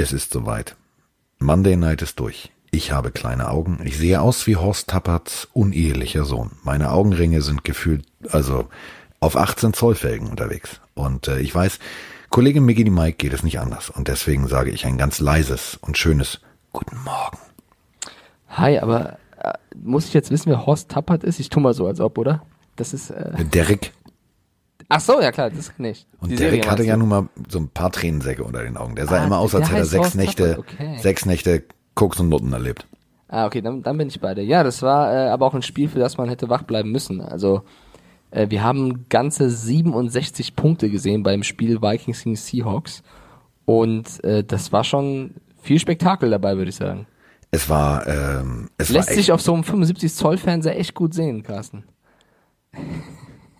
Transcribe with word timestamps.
Es 0.00 0.14
ist 0.14 0.32
soweit. 0.32 0.76
Monday 1.40 1.76
Night 1.76 2.00
ist 2.00 2.18
durch. 2.20 2.50
Ich 2.70 2.90
habe 2.90 3.10
kleine 3.10 3.50
Augen. 3.50 3.80
Ich 3.84 3.98
sehe 3.98 4.22
aus 4.22 4.46
wie 4.46 4.56
Horst 4.56 4.88
Tapperts 4.88 5.46
unehelicher 5.52 6.24
Sohn. 6.24 6.52
Meine 6.62 6.90
Augenringe 6.90 7.42
sind 7.42 7.64
gefühlt, 7.64 8.06
also 8.30 8.70
auf 9.20 9.36
18 9.36 9.74
Zoll 9.74 9.94
Felgen 9.94 10.30
unterwegs. 10.30 10.80
Und 10.94 11.28
äh, 11.28 11.40
ich 11.40 11.54
weiß, 11.54 11.80
Kollege 12.30 12.62
Miggy 12.62 12.88
Mike 12.88 13.18
geht 13.18 13.34
es 13.34 13.42
nicht 13.42 13.60
anders. 13.60 13.90
Und 13.90 14.08
deswegen 14.08 14.48
sage 14.48 14.70
ich 14.70 14.86
ein 14.86 14.96
ganz 14.96 15.20
leises 15.20 15.76
und 15.82 15.98
schönes 15.98 16.40
Guten 16.72 16.96
Morgen. 17.04 17.38
Hi, 18.48 18.78
aber 18.78 19.18
äh, 19.38 19.52
muss 19.76 20.06
ich 20.06 20.14
jetzt 20.14 20.30
wissen, 20.30 20.48
wer 20.48 20.64
Horst 20.64 20.88
Tappert 20.88 21.24
ist? 21.24 21.40
Ich 21.40 21.50
tu 21.50 21.60
mal 21.60 21.74
so, 21.74 21.86
als 21.86 22.00
ob, 22.00 22.16
oder? 22.16 22.40
Das 22.76 22.94
ist. 22.94 23.10
Äh, 23.10 23.44
Derrick. 23.44 23.92
Ach 24.90 25.00
so, 25.00 25.20
ja 25.20 25.32
klar, 25.32 25.48
das 25.50 25.72
nicht. 25.78 26.06
Und 26.20 26.30
Die 26.30 26.36
Derrick 26.36 26.64
Serie 26.64 26.70
hatte 26.70 26.84
ja 26.84 26.96
nun 26.96 27.08
mal 27.08 27.28
so 27.48 27.58
ein 27.58 27.68
paar 27.68 27.90
Tränensäcke 27.90 28.44
unter 28.44 28.62
den 28.62 28.76
Augen. 28.76 28.94
Der 28.96 29.06
sah 29.06 29.20
Ah, 29.20 29.24
immer 29.24 29.38
aus, 29.38 29.54
als 29.54 29.68
hätte 29.70 29.78
er 29.78 29.86
sechs 29.86 30.14
Nächte, 30.14 30.58
okay. 30.58 30.98
sechs 30.98 31.24
Nächte 31.24 31.64
Koks 31.94 32.20
und 32.20 32.28
Nutten 32.28 32.52
erlebt. 32.52 32.86
Ah, 33.28 33.46
okay, 33.46 33.62
dann, 33.62 33.82
dann 33.82 33.96
bin 33.96 34.08
ich 34.08 34.20
bei 34.20 34.34
dir. 34.34 34.44
Ja, 34.44 34.62
das 34.62 34.82
war 34.82 35.12
äh, 35.12 35.28
aber 35.28 35.46
auch 35.46 35.54
ein 35.54 35.62
Spiel, 35.62 35.88
für 35.88 35.98
das 35.98 36.18
man 36.18 36.28
hätte 36.28 36.48
wach 36.48 36.62
bleiben 36.64 36.90
müssen. 36.90 37.20
Also 37.20 37.62
äh, 38.30 38.50
wir 38.50 38.62
haben 38.62 39.06
ganze 39.08 39.48
67 39.48 40.56
Punkte 40.56 40.90
gesehen 40.90 41.22
beim 41.22 41.42
Spiel 41.42 41.80
Vikings 41.80 42.24
gegen 42.24 42.36
Seahawks. 42.36 43.02
Und 43.64 44.22
äh, 44.24 44.42
das 44.42 44.72
war 44.72 44.82
schon 44.84 45.34
viel 45.62 45.78
Spektakel 45.78 46.30
dabei, 46.30 46.56
würde 46.56 46.70
ich 46.70 46.76
sagen. 46.76 47.06
Es 47.52 47.68
war, 47.68 48.06
ähm, 48.06 48.68
es 48.78 48.88
Lässt 48.90 49.08
war 49.08 49.14
sich 49.14 49.32
auf 49.32 49.40
so 49.42 49.54
einem 49.54 49.64
75 49.64 50.12
Zoll 50.14 50.36
Fernseher 50.36 50.78
echt 50.78 50.94
gut 50.94 51.14
sehen, 51.14 51.42
Carsten. 51.42 51.84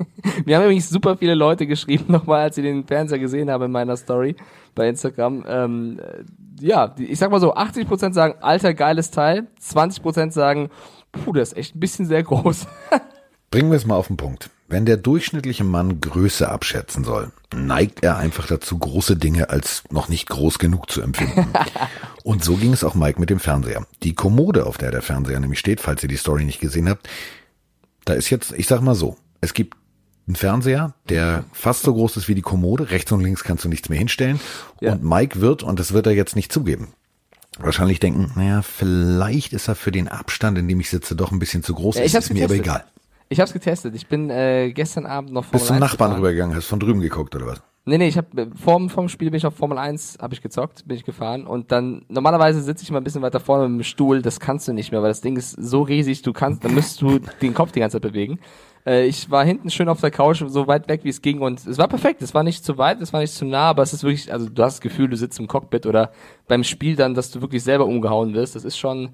Wir 0.45 0.57
haben 0.57 0.65
übrigens 0.65 0.89
super 0.89 1.17
viele 1.17 1.35
Leute 1.35 1.67
geschrieben, 1.67 2.07
nochmal, 2.09 2.43
als 2.43 2.57
sie 2.57 2.63
den 2.63 2.87
Fernseher 2.87 3.19
gesehen 3.19 3.51
haben 3.51 3.65
in 3.65 3.71
meiner 3.71 3.97
Story 3.97 4.37
bei 4.75 4.89
Instagram. 4.89 5.45
Ähm, 5.47 6.01
äh, 6.01 6.25
ja, 6.65 6.95
ich 6.99 7.19
sag 7.19 7.31
mal 7.31 7.41
so, 7.41 7.55
80% 7.55 8.13
sagen, 8.13 8.35
alter, 8.41 8.75
geiles 8.75 9.11
Teil, 9.11 9.47
20% 9.63 10.33
sagen, 10.33 10.71
puh, 11.13 11.33
das 11.33 11.53
ist 11.53 11.59
echt 11.59 11.77
ein 11.77 11.81
bisschen 11.81 12.07
sehr 12.07 12.23
groß. 12.23 12.67
bringen 13.51 13.71
wir 13.71 13.77
es 13.77 13.87
mal 13.87 13.97
auf 13.97 14.07
den 14.07 14.17
Punkt. 14.17 14.51
Wenn 14.69 14.87
der 14.87 14.97
durchschnittliche 14.97 15.65
Mann 15.65 16.01
Größe 16.01 16.49
abschätzen 16.49 17.03
soll, 17.03 17.33
neigt 17.53 18.05
er 18.05 18.17
einfach 18.17 18.47
dazu, 18.47 18.79
große 18.79 19.17
Dinge 19.17 19.51
als 19.51 19.83
noch 19.91 20.09
nicht 20.09 20.29
groß 20.29 20.61
genug 20.61 20.89
zu 20.89 21.03
empfinden. 21.03 21.49
Und 22.23 22.45
so 22.45 22.55
ging 22.55 22.73
es 22.73 22.85
auch 22.85 22.95
Mike 22.95 23.19
mit 23.19 23.31
dem 23.31 23.41
Fernseher. 23.41 23.85
Die 24.05 24.15
Kommode, 24.15 24.67
auf 24.67 24.79
der 24.79 24.93
der 24.93 25.03
Fernseher 25.03 25.41
nämlich 25.41 25.59
steht, 25.59 25.81
falls 25.81 26.03
ihr 26.05 26.09
die 26.09 26.17
Story 26.17 26.45
nicht 26.45 26.61
gesehen 26.61 26.89
habt, 26.89 27.09
da 28.05 28.15
ist 28.15 28.31
jetzt, 28.31 28.53
ich 28.53 28.69
sag 28.69 28.81
mal 28.81 28.95
so, 28.95 29.17
es 29.41 29.55
gibt 29.55 29.77
einen 30.31 30.37
Fernseher, 30.37 30.95
der 31.09 31.45
fast 31.53 31.83
so 31.83 31.93
groß 31.93 32.17
ist 32.17 32.29
wie 32.29 32.35
die 32.35 32.43
Kommode. 32.43 32.91
Rechts 32.91 33.11
und 33.11 33.21
links 33.21 33.43
kannst 33.43 33.65
du 33.65 33.69
nichts 33.69 33.89
mehr 33.89 33.99
hinstellen. 33.99 34.39
Ja. 34.81 34.93
Und 34.93 35.03
Mike 35.03 35.41
wird, 35.41 35.63
und 35.63 35.81
das 35.81 35.93
wird 35.93 36.07
er 36.07 36.13
jetzt 36.13 36.37
nicht 36.37 36.53
zugeben, 36.53 36.89
wahrscheinlich 37.59 37.99
denken, 37.99 38.31
naja, 38.37 38.63
vielleicht 38.63 39.53
ist 39.53 39.69
er 39.69 39.75
für 39.75 39.91
den 39.91 40.07
Abstand, 40.07 40.57
in 40.57 40.69
dem 40.69 40.79
ich 40.79 40.89
sitze, 40.89 41.17
doch 41.17 41.33
ein 41.33 41.41
bisschen 41.41 41.65
zu 41.65 41.75
groß. 41.75 41.97
Ja, 41.97 42.05
ich 42.05 42.15
ist, 42.15 42.33
mir 42.33 42.45
aber 42.45 42.55
egal. 42.55 42.85
Ich 43.29 43.41
hab's 43.41 43.53
getestet. 43.53 43.95
Ich 43.95 44.07
bin 44.07 44.31
äh, 44.31 44.73
gestern 44.73 45.07
Abend 45.07 45.33
noch 45.33 45.47
Bist 45.47 45.67
zum 45.67 45.75
1 45.75 45.81
Nachbarn 45.81 46.11
gefahren. 46.11 46.15
rübergegangen, 46.15 46.57
hast 46.57 46.67
von 46.67 46.81
drüben 46.81 47.01
geguckt 47.01 47.35
oder 47.35 47.47
was? 47.47 47.63
Nee, 47.87 47.99
nee, 47.99 48.09
ich 48.09 48.19
habe 48.19 48.51
vorm, 48.55 48.91
vorm 48.91 49.09
Spiel 49.09 49.31
bin 49.31 49.39
ich 49.39 49.47
auf 49.47 49.57
Formel 49.57 49.79
1, 49.79 50.19
habe 50.21 50.35
ich 50.35 50.43
gezockt, 50.43 50.87
bin 50.87 50.97
ich 50.97 51.05
gefahren 51.05 51.47
und 51.47 51.73
dann 51.73 52.05
normalerweise 52.09 52.63
sitze 52.63 52.85
ich 52.85 52.91
mal 52.91 52.99
ein 52.99 53.05
bisschen 53.05 53.23
weiter 53.23 53.41
vorne 53.41 53.69
mit 53.69 53.81
dem 53.81 53.85
Stuhl, 53.85 54.21
das 54.21 54.39
kannst 54.39 54.69
du 54.69 54.73
nicht 54.73 54.93
mehr, 54.93 55.01
weil 55.03 55.09
das 55.09 55.23
Ding 55.23 55.37
ist 55.37 55.53
so 55.53 55.83
riesig, 55.83 56.23
du 56.23 56.33
kannst, 56.33 56.63
dann 56.63 56.75
müsstest 56.75 57.01
du 57.01 57.21
den 57.41 57.55
Kopf 57.55 57.73
die 57.73 57.81
ganze 57.81 57.97
Zeit 57.97 58.03
bewegen. 58.03 58.39
Äh, 58.87 59.07
ich 59.07 59.31
war 59.31 59.45
hinten 59.45 59.71
schön 59.71 59.89
auf 59.89 60.01
der 60.01 60.11
Couch, 60.11 60.43
so 60.47 60.67
weit 60.67 60.89
weg 60.89 61.01
wie 61.05 61.09
es 61.09 61.23
ging 61.23 61.41
und 61.41 61.67
es 61.67 61.79
war 61.79 61.89
perfekt, 61.89 62.23
es 62.23 62.35
war 62.35 62.43
nicht 62.43 62.65
zu 62.65 62.79
weit, 62.79 63.01
es 63.01 63.13
war 63.13 63.21
nicht 63.21 63.35
zu 63.35 63.45
nah, 63.45 63.71
aber 63.71 63.83
es 63.83 63.93
ist 63.93 64.03
wirklich, 64.03 64.33
also 64.33 64.49
du 64.49 64.63
hast 64.63 64.77
das 64.77 64.81
Gefühl, 64.81 65.09
du 65.09 65.17
sitzt 65.17 65.39
im 65.39 65.47
Cockpit 65.47 65.87
oder 65.87 66.13
beim 66.49 66.65
Spiel 66.65 66.97
dann, 66.97 67.15
dass 67.15 67.31
du 67.31 67.41
wirklich 67.41 67.63
selber 67.63 67.87
umgehauen 67.87 68.35
wirst, 68.35 68.57
das 68.57 68.65
ist 68.65 68.79
schon, 68.79 69.11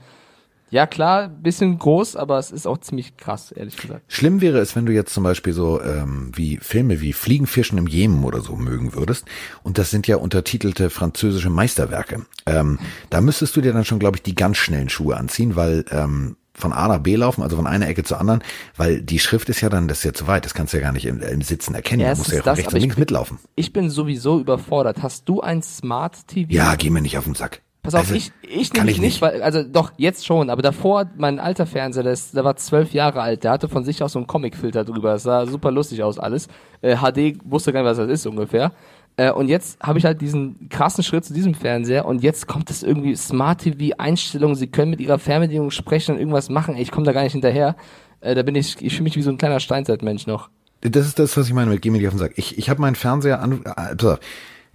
ja 0.71 0.87
klar, 0.87 1.29
bisschen 1.29 1.79
groß, 1.79 2.17
aber 2.17 2.39
es 2.39 2.51
ist 2.51 2.67
auch 2.67 2.79
ziemlich 2.79 3.17
krass, 3.17 3.53
ehrlich 3.53 3.77
gesagt. 3.77 4.03
Schlimm 4.09 4.41
wäre 4.41 4.59
es, 4.59 4.75
wenn 4.75 4.87
du 4.87 4.93
jetzt 4.93 5.15
zum 5.15 5.23
Beispiel 5.23 5.53
so 5.53 5.81
ähm, 5.81 6.33
wie 6.35 6.59
Filme 6.59 7.01
wie 7.01 7.13
Fliegenfischen 7.13 7.79
im 7.79 7.87
Jemen 7.87 8.25
oder 8.25 8.41
so 8.41 8.57
mögen 8.57 8.95
würdest. 8.95 9.27
Und 9.63 9.79
das 9.79 9.91
sind 9.91 10.09
ja 10.09 10.17
untertitelte 10.17 10.91
französische 10.91 11.51
Meisterwerke. 11.51 12.27
Ähm, 12.47 12.79
da 13.11 13.21
müsstest 13.21 13.57
du 13.57 13.61
dir 13.61 13.73
dann 13.73 13.85
schon, 13.85 14.01
glaube 14.01 14.17
ich, 14.17 14.23
die 14.23 14.35
ganz 14.35 14.57
schnellen 14.57 14.89
Schuhe 14.89 15.17
anziehen, 15.17 15.55
weil 15.55 15.85
ähm, 15.91 16.37
von 16.59 16.73
A 16.73 16.89
nach 16.89 16.99
B 16.99 17.17
laufen, 17.17 17.43
also 17.43 17.57
von 17.57 17.67
einer 17.67 17.89
Ecke 17.89 18.03
zur 18.05 18.21
anderen, 18.21 18.43
weil 18.77 19.01
die 19.03 19.19
Schrift 19.19 19.49
ist 19.49 19.61
ja 19.61 19.69
dann, 19.69 19.89
das 19.89 19.99
ist 19.99 20.05
ja 20.05 20.13
zu 20.13 20.27
weit, 20.27 20.45
das 20.45 20.55
kannst 20.55 20.73
du 20.73 20.79
ja 20.79 20.83
gar 20.83 20.93
nicht 20.93 21.07
im, 21.07 21.21
im 21.21 21.43
Sitzen 21.43 21.75
erkennen. 21.75 22.01
Ja, 22.03 22.13
du 22.13 22.19
musst 22.19 22.31
ja 22.33 22.37
von 22.39 22.45
das, 22.47 22.59
rechts 22.59 22.73
und 22.73 22.77
ich 22.79 22.83
links 22.83 22.97
bin- 22.97 23.03
mitlaufen. 23.03 23.39
Ich 23.55 23.73
bin 23.73 23.91
sowieso 23.91 24.41
überfordert. 24.41 25.03
Hast 25.03 25.29
du 25.29 25.41
ein 25.41 25.63
Smart 25.63 26.27
TV? 26.29 26.53
Ja, 26.53 26.75
geh 26.77 26.91
mir 26.91 27.03
nicht 27.03 27.19
auf 27.19 27.25
den 27.25 27.35
Sack. 27.35 27.63
Pass 27.83 27.95
auf, 27.95 28.01
Also, 28.01 28.15
ich, 28.15 28.33
ich 28.43 28.71
kann 28.73 28.87
nämlich 28.87 28.97
ich 28.97 29.01
nicht, 29.01 29.13
nicht. 29.15 29.23
weil, 29.23 29.43
also 29.43 29.63
doch, 29.63 29.93
jetzt 29.97 30.27
schon, 30.27 30.51
aber 30.51 30.61
davor, 30.61 31.09
mein 31.17 31.39
alter 31.39 31.67
Fernseher, 31.67 32.03
der, 32.03 32.15
ist, 32.15 32.35
der 32.35 32.43
war 32.45 32.57
zwölf 32.57 32.93
Jahre 32.93 33.21
alt, 33.21 33.45
der 33.45 33.53
hatte 33.53 33.69
von 33.69 33.85
sich 33.85 34.03
aus 34.03 34.11
so 34.13 34.19
einen 34.19 34.27
Comicfilter 34.27 34.85
drüber, 34.85 35.13
das 35.13 35.23
sah 35.23 35.47
super 35.47 35.71
lustig 35.71 36.03
aus 36.03 36.19
alles. 36.19 36.49
Äh, 36.83 36.97
HD 36.97 37.39
wusste 37.45 37.73
gar 37.73 37.83
nicht, 37.83 37.91
was 37.91 37.99
das 37.99 38.09
ist 38.11 38.27
ungefähr. 38.27 38.73
Äh, 39.17 39.33
und 39.33 39.49
jetzt 39.49 39.81
habe 39.81 39.99
ich 39.99 40.05
halt 40.05 40.21
diesen 40.21 40.69
krassen 40.69 41.03
Schritt 41.03 41.25
zu 41.25 41.33
diesem 41.33 41.55
Fernseher 41.55 42.05
und 42.05 42.23
jetzt 42.23 42.47
kommt 42.47 42.71
es 42.71 42.83
irgendwie 42.83 43.17
Smart 43.17 43.63
TV 43.63 43.97
Einstellungen, 43.99 44.57
sie 44.57 44.67
können 44.67 44.91
mit 44.91 45.01
ihrer 45.01 45.19
Fernbedienung 45.19 45.71
sprechen 45.71 46.15
und 46.15 46.19
irgendwas 46.19 46.51
machen, 46.51 46.75
Ey, 46.75 46.83
ich 46.83 46.91
komme 46.91 47.07
da 47.07 47.13
gar 47.13 47.23
nicht 47.23 47.33
hinterher. 47.33 47.77
Äh, 48.21 48.35
da 48.35 48.43
bin 48.43 48.55
ich, 48.55 48.77
ich 48.81 48.93
fühle 48.93 49.05
mich 49.05 49.17
wie 49.17 49.23
so 49.23 49.31
ein 49.31 49.39
kleiner 49.39 49.61
Steinzeitmensch 49.61 50.27
noch. 50.27 50.51
Das 50.83 51.07
ist 51.07 51.19
das, 51.19 51.37
was 51.37 51.47
ich 51.47 51.55
meine 51.55 51.71
mit 51.71 51.83
Geh 51.83 51.91
mir 51.91 51.99
nicht 51.99 52.07
auf 52.07 52.15
den 52.15 52.19
Sack. 52.19 52.33
Ich, 52.37 52.59
ich 52.59 52.69
habe 52.69 52.81
meinen 52.81 52.95
Fernseher 52.95 53.41
an. 53.41 53.65
Äh, 53.65 54.17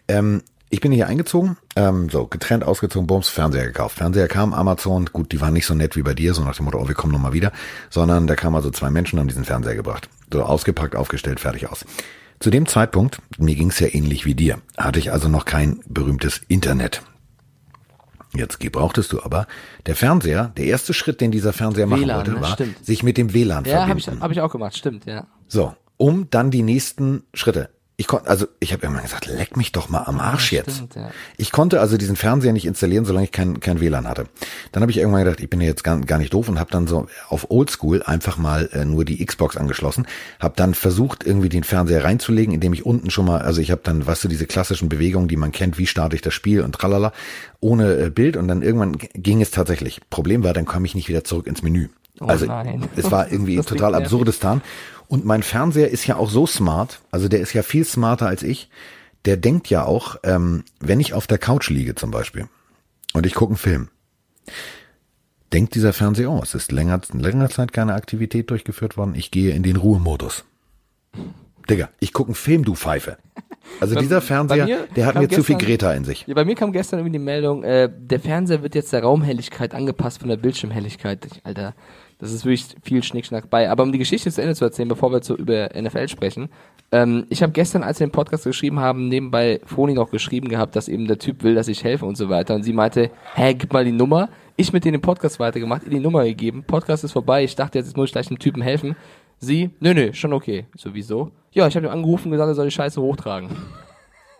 ähm, 0.07 0.41
ich 0.73 0.79
bin 0.79 0.93
hier 0.93 1.07
eingezogen, 1.07 1.57
ähm, 1.75 2.09
so 2.09 2.27
getrennt 2.27 2.63
ausgezogen, 2.63 3.05
Bums, 3.05 3.27
Fernseher 3.27 3.65
gekauft. 3.65 3.97
Fernseher 3.97 4.29
kam, 4.29 4.53
Amazon, 4.53 5.05
gut, 5.11 5.33
die 5.33 5.41
waren 5.41 5.53
nicht 5.53 5.65
so 5.65 5.75
nett 5.75 5.97
wie 5.97 6.01
bei 6.01 6.13
dir, 6.13 6.33
so 6.33 6.43
nach 6.43 6.55
dem 6.55 6.63
Motto, 6.63 6.79
oh, 6.79 6.87
wir 6.87 6.95
kommen 6.95 7.11
nochmal 7.11 7.33
wieder, 7.33 7.51
sondern 7.89 8.25
da 8.25 8.35
kamen 8.35 8.55
also 8.55 8.71
zwei 8.71 8.89
Menschen 8.89 9.19
haben 9.19 9.27
diesen 9.27 9.43
Fernseher 9.43 9.75
gebracht. 9.75 10.09
So 10.31 10.43
ausgepackt, 10.43 10.95
aufgestellt, 10.95 11.41
fertig 11.41 11.69
aus. 11.69 11.85
Zu 12.41 12.49
dem 12.49 12.65
Zeitpunkt, 12.65 13.21
mir 13.37 13.53
ging's 13.53 13.79
ja 13.79 13.87
ähnlich 13.93 14.25
wie 14.25 14.33
dir, 14.33 14.61
hatte 14.75 14.97
ich 14.97 15.11
also 15.11 15.29
noch 15.29 15.45
kein 15.45 15.79
berühmtes 15.87 16.41
Internet. 16.47 17.03
Jetzt 18.33 18.59
gebrauchtest 18.59 19.13
du 19.13 19.21
aber, 19.21 19.45
der 19.85 19.95
Fernseher, 19.95 20.51
der 20.57 20.65
erste 20.65 20.95
Schritt, 20.95 21.21
den 21.21 21.29
dieser 21.29 21.53
Fernseher 21.53 21.85
machen 21.85 22.01
WLAN, 22.01 22.17
wollte, 22.17 22.31
ne? 22.31 22.41
war, 22.41 22.53
Stimmt. 22.53 22.83
sich 22.83 23.03
mit 23.03 23.17
dem 23.17 23.35
WLAN 23.35 23.65
Ja, 23.65 23.81
habe 23.87 23.99
verbinden. 24.01 24.17
ich, 24.17 24.23
hab 24.23 24.31
ich 24.31 24.41
auch 24.41 24.51
gemacht, 24.51 24.75
stimmt, 24.75 25.05
ja. 25.05 25.27
So, 25.47 25.75
um 25.97 26.31
dann 26.31 26.49
die 26.49 26.63
nächsten 26.63 27.21
Schritte. 27.35 27.69
Ich 28.01 28.07
konnte, 28.07 28.31
also 28.31 28.47
ich 28.59 28.73
habe 28.73 28.81
irgendwann 28.81 29.03
gesagt, 29.03 29.27
leck 29.27 29.55
mich 29.57 29.73
doch 29.73 29.87
mal 29.87 30.05
am 30.05 30.19
Arsch 30.19 30.51
jetzt. 30.51 30.77
stimmt, 30.77 30.95
ja. 30.95 31.11
Ich 31.37 31.51
konnte 31.51 31.79
also 31.79 31.97
diesen 31.97 32.15
Fernseher 32.15 32.51
nicht 32.51 32.65
installieren, 32.65 33.05
solange 33.05 33.25
ich 33.25 33.31
kein, 33.31 33.59
kein 33.59 33.79
WLAN 33.79 34.07
hatte. 34.07 34.25
Dann 34.71 34.81
habe 34.81 34.91
ich 34.91 34.97
irgendwann 34.97 35.23
gedacht, 35.23 35.39
ich 35.39 35.51
bin 35.51 35.61
ja 35.61 35.67
jetzt 35.67 35.83
gar, 35.83 36.01
gar 36.01 36.17
nicht 36.17 36.33
doof 36.33 36.49
und 36.49 36.57
habe 36.57 36.71
dann 36.71 36.87
so 36.87 37.05
auf 37.29 37.51
Oldschool 37.51 38.01
einfach 38.01 38.37
mal 38.37 38.71
äh, 38.73 38.85
nur 38.85 39.05
die 39.05 39.23
Xbox 39.23 39.55
angeschlossen, 39.55 40.07
habe 40.39 40.55
dann 40.57 40.73
versucht 40.73 41.23
irgendwie 41.23 41.49
den 41.49 41.63
Fernseher 41.63 42.03
reinzulegen, 42.03 42.55
indem 42.55 42.73
ich 42.73 42.87
unten 42.87 43.11
schon 43.11 43.25
mal, 43.27 43.43
also 43.43 43.61
ich 43.61 43.69
habe 43.69 43.81
dann, 43.83 44.07
weißt 44.07 44.23
du, 44.23 44.27
diese 44.27 44.47
klassischen 44.47 44.89
Bewegungen, 44.89 45.27
die 45.27 45.37
man 45.37 45.51
kennt, 45.51 45.77
wie 45.77 45.85
starte 45.85 46.15
ich 46.15 46.23
das 46.23 46.33
Spiel 46.33 46.61
und 46.61 46.73
tralala, 46.73 47.13
ohne 47.59 48.05
äh, 48.05 48.09
Bild 48.09 48.35
und 48.35 48.47
dann 48.47 48.63
irgendwann 48.63 48.97
ging 48.97 49.43
es 49.43 49.51
tatsächlich. 49.51 50.01
Problem 50.09 50.43
war, 50.43 50.53
dann 50.53 50.65
kam 50.65 50.85
ich 50.85 50.95
nicht 50.95 51.07
wieder 51.07 51.23
zurück 51.23 51.45
ins 51.45 51.61
Menü. 51.61 51.89
Oh 52.19 52.25
also 52.25 52.45
nein. 52.47 52.89
es 52.95 53.11
war 53.11 53.31
irgendwie 53.31 53.55
Das 53.57 53.67
total 53.67 53.93
absurdes 53.93 54.39
Tan. 54.39 54.61
Und 55.11 55.25
mein 55.25 55.43
Fernseher 55.43 55.89
ist 55.89 56.07
ja 56.07 56.15
auch 56.15 56.29
so 56.29 56.47
smart, 56.47 57.01
also 57.11 57.27
der 57.27 57.41
ist 57.41 57.51
ja 57.51 57.63
viel 57.63 57.83
smarter 57.83 58.27
als 58.27 58.43
ich. 58.43 58.69
Der 59.25 59.35
denkt 59.35 59.69
ja 59.69 59.83
auch, 59.83 60.15
ähm, 60.23 60.63
wenn 60.79 61.01
ich 61.01 61.13
auf 61.13 61.27
der 61.27 61.37
Couch 61.37 61.69
liege 61.69 61.95
zum 61.95 62.11
Beispiel 62.11 62.47
und 63.13 63.25
ich 63.25 63.33
gucke 63.33 63.49
einen 63.51 63.57
Film, 63.57 63.89
denkt 65.51 65.75
dieser 65.75 65.91
Fernseher, 65.91 66.31
oh, 66.31 66.39
es 66.41 66.55
ist 66.55 66.71
länger, 66.71 67.01
länger 67.11 67.49
Zeit 67.49 67.73
keine 67.73 67.93
Aktivität 67.93 68.49
durchgeführt 68.51 68.95
worden, 68.95 69.13
ich 69.13 69.31
gehe 69.31 69.51
in 69.53 69.63
den 69.63 69.75
Ruhemodus. 69.75 70.45
Digga, 71.69 71.89
ich 71.99 72.13
gucke 72.13 72.29
einen 72.29 72.35
Film, 72.35 72.63
du 72.63 72.73
Pfeife. 72.75 73.17
Also 73.81 73.95
Bei- 73.95 74.01
dieser 74.01 74.21
Fernseher, 74.21 74.65
mir 74.65 74.87
der 74.95 75.05
hat 75.07 75.15
mir 75.15 75.27
zu 75.27 75.43
viel 75.43 75.55
gestern- 75.57 75.67
Greta 75.67 75.93
in 75.93 76.05
sich. 76.05 76.25
Ja, 76.25 76.35
bei 76.35 76.45
mir 76.45 76.55
kam 76.55 76.71
gestern 76.71 76.99
irgendwie 76.99 77.17
die 77.19 77.23
Meldung, 77.23 77.63
äh, 77.65 77.89
der 77.93 78.21
Fernseher 78.21 78.63
wird 78.63 78.75
jetzt 78.75 78.93
der 78.93 79.03
Raumhelligkeit 79.03 79.73
angepasst 79.75 80.19
von 80.19 80.29
der 80.29 80.37
Bildschirmhelligkeit. 80.37 81.27
Alter, 81.43 81.75
das 82.21 82.31
ist 82.31 82.45
wirklich 82.45 82.75
viel 82.83 83.03
Schnickschnack 83.03 83.49
bei. 83.49 83.69
Aber 83.69 83.81
um 83.83 83.91
die 83.91 83.97
Geschichte 83.97 84.31
zu 84.31 84.41
Ende 84.41 84.53
zu 84.55 84.63
erzählen, 84.63 84.87
bevor 84.87 85.11
wir 85.11 85.21
zu, 85.21 85.35
über 85.35 85.69
NFL 85.75 86.07
sprechen, 86.07 86.49
ähm, 86.91 87.25
ich 87.29 87.41
habe 87.41 87.51
gestern, 87.51 87.81
als 87.81 87.99
wir 87.99 88.07
den 88.07 88.11
Podcast 88.11 88.43
geschrieben 88.43 88.79
haben, 88.79 89.07
nebenbei 89.07 89.59
Foni 89.65 89.93
noch 89.93 90.11
geschrieben 90.11 90.47
gehabt, 90.47 90.75
dass 90.75 90.87
eben 90.87 91.07
der 91.07 91.17
Typ 91.17 91.41
will, 91.41 91.55
dass 91.55 91.67
ich 91.67 91.83
helfe 91.83 92.05
und 92.05 92.15
so 92.15 92.29
weiter. 92.29 92.53
Und 92.53 92.63
sie 92.63 92.73
meinte, 92.73 93.09
hä, 93.33 93.55
gib 93.55 93.73
mal 93.73 93.83
die 93.83 93.91
Nummer. 93.91 94.29
Ich 94.55 94.71
mit 94.71 94.85
denen 94.85 94.97
den 94.97 95.01
Podcast 95.01 95.39
weitergemacht, 95.39 95.83
ihr 95.83 95.89
die 95.89 95.99
Nummer 95.99 96.23
gegeben. 96.23 96.63
Podcast 96.63 97.03
ist 97.03 97.13
vorbei. 97.13 97.43
Ich 97.43 97.55
dachte, 97.55 97.79
jetzt 97.79 97.97
muss 97.97 98.09
ich 98.09 98.11
gleich 98.11 98.27
dem 98.27 98.37
Typen 98.37 98.61
helfen. 98.61 98.95
Sie, 99.39 99.71
nö, 99.79 99.95
nö, 99.95 100.13
schon 100.13 100.33
okay. 100.33 100.67
Sowieso. 100.77 101.31
Ja, 101.51 101.65
ich 101.67 101.75
habe 101.75 101.87
ihm 101.87 101.91
angerufen 101.91 102.27
und 102.27 102.33
gesagt, 102.33 102.49
er 102.49 102.55
soll 102.55 102.65
die 102.67 102.71
Scheiße 102.71 103.01
hochtragen. 103.01 103.49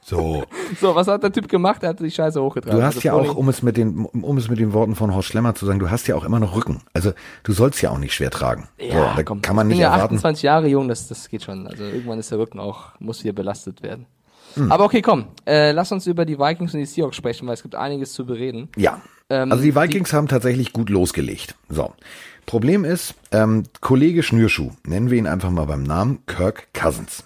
So. 0.03 0.43
So, 0.79 0.95
was 0.95 1.07
hat 1.07 1.21
der 1.21 1.33
Typ 1.33 1.49
gemacht? 1.49 1.83
Er 1.83 1.89
hat 1.89 1.99
die 1.99 2.09
Scheiße 2.09 2.41
hochgetragen. 2.41 2.79
Du 2.79 2.85
hast 2.85 2.95
Also 2.95 3.07
ja 3.07 3.13
auch, 3.13 3.35
um 3.35 3.49
es 3.49 3.61
mit 3.61 3.75
den, 3.75 4.05
um 4.05 4.37
es 4.37 4.49
mit 4.49 4.57
den 4.57 4.71
Worten 4.71 4.95
von 4.95 5.13
Horst 5.13 5.27
Schlemmer 5.27 5.53
zu 5.53 5.65
sagen, 5.65 5.79
du 5.79 5.89
hast 5.89 6.07
ja 6.07 6.15
auch 6.15 6.23
immer 6.23 6.39
noch 6.39 6.55
Rücken. 6.55 6.81
Also 6.93 7.11
du 7.43 7.51
sollst 7.51 7.81
ja 7.81 7.89
auch 7.89 7.97
nicht 7.97 8.13
schwer 8.13 8.31
tragen. 8.31 8.69
Ja, 8.79 9.09
so, 9.11 9.15
da 9.17 9.23
komm. 9.23 9.41
kann 9.41 9.55
man 9.57 9.67
ich 9.67 9.71
nicht 9.71 9.77
bin 9.79 9.81
ja 9.81 9.93
erwarten. 9.93 10.15
28 10.15 10.43
Jahre 10.43 10.67
jung, 10.67 10.87
das, 10.87 11.09
das 11.09 11.27
geht 11.27 11.43
schon. 11.43 11.67
Also 11.67 11.83
irgendwann 11.83 12.19
ist 12.19 12.31
der 12.31 12.39
Rücken 12.39 12.59
auch, 12.59 12.99
muss 12.99 13.23
wieder 13.23 13.33
belastet 13.33 13.83
werden. 13.83 14.05
Aber 14.69 14.85
okay, 14.85 15.01
komm, 15.01 15.27
äh, 15.45 15.71
lass 15.71 15.91
uns 15.91 16.07
über 16.07 16.25
die 16.25 16.37
Vikings 16.37 16.73
und 16.73 16.79
die 16.79 16.85
Seahawks 16.85 17.15
sprechen, 17.15 17.47
weil 17.47 17.53
es 17.53 17.63
gibt 17.63 17.75
einiges 17.75 18.13
zu 18.13 18.25
bereden. 18.25 18.69
Ja. 18.75 19.01
Ähm, 19.29 19.51
also 19.51 19.63
die 19.63 19.75
Vikings 19.75 20.13
haben 20.13 20.27
tatsächlich 20.27 20.73
gut 20.73 20.89
losgelegt. 20.89 21.55
So. 21.69 21.93
Problem 22.45 22.83
ist, 22.83 23.13
ähm, 23.31 23.63
Kollege 23.79 24.23
Schnürschuh, 24.23 24.71
nennen 24.85 25.09
wir 25.09 25.17
ihn 25.17 25.27
einfach 25.27 25.51
mal 25.51 25.65
beim 25.65 25.83
Namen, 25.83 26.25
Kirk 26.25 26.67
Cousins, 26.73 27.23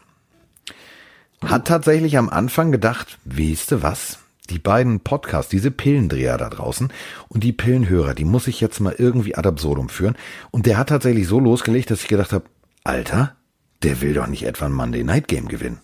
hat 1.43 1.67
tatsächlich 1.67 2.17
am 2.17 2.29
Anfang 2.29 2.71
gedacht, 2.71 3.17
weißt 3.25 3.71
du 3.71 3.83
was? 3.83 4.19
Die 4.51 4.59
beiden 4.59 4.99
Podcasts, 4.99 5.49
diese 5.49 5.71
Pillendreher 5.71 6.37
da 6.37 6.49
draußen 6.49 6.89
und 7.29 7.43
die 7.43 7.51
Pillenhörer, 7.51 8.13
die 8.13 8.25
muss 8.25 8.47
ich 8.47 8.61
jetzt 8.61 8.79
mal 8.79 8.93
irgendwie 8.97 9.35
ad 9.35 9.47
absurdum 9.47 9.89
führen. 9.89 10.15
Und 10.51 10.67
der 10.67 10.77
hat 10.77 10.89
tatsächlich 10.89 11.27
so 11.27 11.39
losgelegt, 11.39 11.89
dass 11.89 12.03
ich 12.03 12.07
gedacht 12.07 12.31
habe, 12.31 12.45
Alter, 12.83 13.35
der 13.81 14.01
will 14.01 14.13
doch 14.13 14.27
nicht 14.27 14.43
etwa 14.45 14.65
ein 14.67 14.73
Monday 14.73 15.03
Night 15.03 15.27
Game 15.27 15.47
gewinnen. 15.47 15.79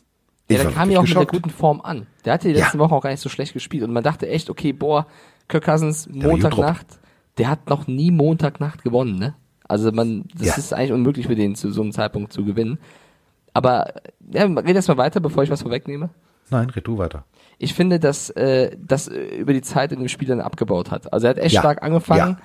Ja, 0.49 0.57
der 0.63 0.71
kam 0.71 0.91
ja 0.91 0.99
auch 0.99 1.03
mit 1.03 1.09
geschockt. 1.09 1.33
der 1.33 1.39
guten 1.39 1.49
Form 1.49 1.81
an. 1.81 2.05
Der 2.25 2.33
hatte 2.33 2.49
die 2.49 2.53
Ja. 2.53 2.65
letzten 2.65 2.77
Wochen 2.79 2.93
auch 2.93 3.01
gar 3.01 3.09
nicht 3.09 3.21
so 3.21 3.29
schlecht 3.29 3.53
gespielt 3.53 3.83
und 3.83 3.93
man 3.93 4.03
dachte 4.03 4.27
echt, 4.29 4.49
okay, 4.49 4.73
boah, 4.73 5.07
Kirk 5.47 5.63
Cousins 5.65 6.07
Montagnacht, 6.11 6.85
der 7.39 7.49
hat 7.49 7.67
noch 7.69 7.87
nie 7.87 8.11
Montagnacht 8.11 8.83
gewonnen, 8.83 9.17
ne? 9.17 9.33
Also 9.67 9.91
man, 9.91 10.25
das 10.37 10.47
Ja. 10.47 10.55
ist 10.57 10.73
eigentlich 10.73 10.91
unmöglich 10.91 11.25
für 11.27 11.35
den 11.35 11.55
zu 11.55 11.71
so 11.71 11.81
einem 11.81 11.93
Zeitpunkt 11.93 12.31
zu 12.33 12.43
gewinnen. 12.45 12.77
Aber 13.53 13.93
ja, 14.31 14.45
red 14.45 14.75
erst 14.75 14.87
mal 14.87 14.97
weiter, 14.97 15.19
bevor 15.19 15.43
ich 15.43 15.49
was 15.49 15.61
vorwegnehme. 15.61 16.09
Nein, 16.49 16.69
red 16.69 16.87
du 16.87 16.97
weiter. 16.97 17.25
Ich 17.57 17.73
finde, 17.73 17.99
dass 17.99 18.29
äh, 18.31 18.75
das 18.79 19.07
äh, 19.07 19.35
über 19.37 19.53
die 19.53 19.61
Zeit 19.61 19.91
in 19.91 19.99
dem 19.99 20.07
Spiel 20.07 20.27
dann 20.27 20.41
abgebaut 20.41 20.91
hat. 20.91 21.11
Also 21.13 21.27
er 21.27 21.31
hat 21.31 21.37
echt 21.37 21.53
Ja. 21.55 21.61
stark 21.61 21.83
angefangen. 21.83 22.37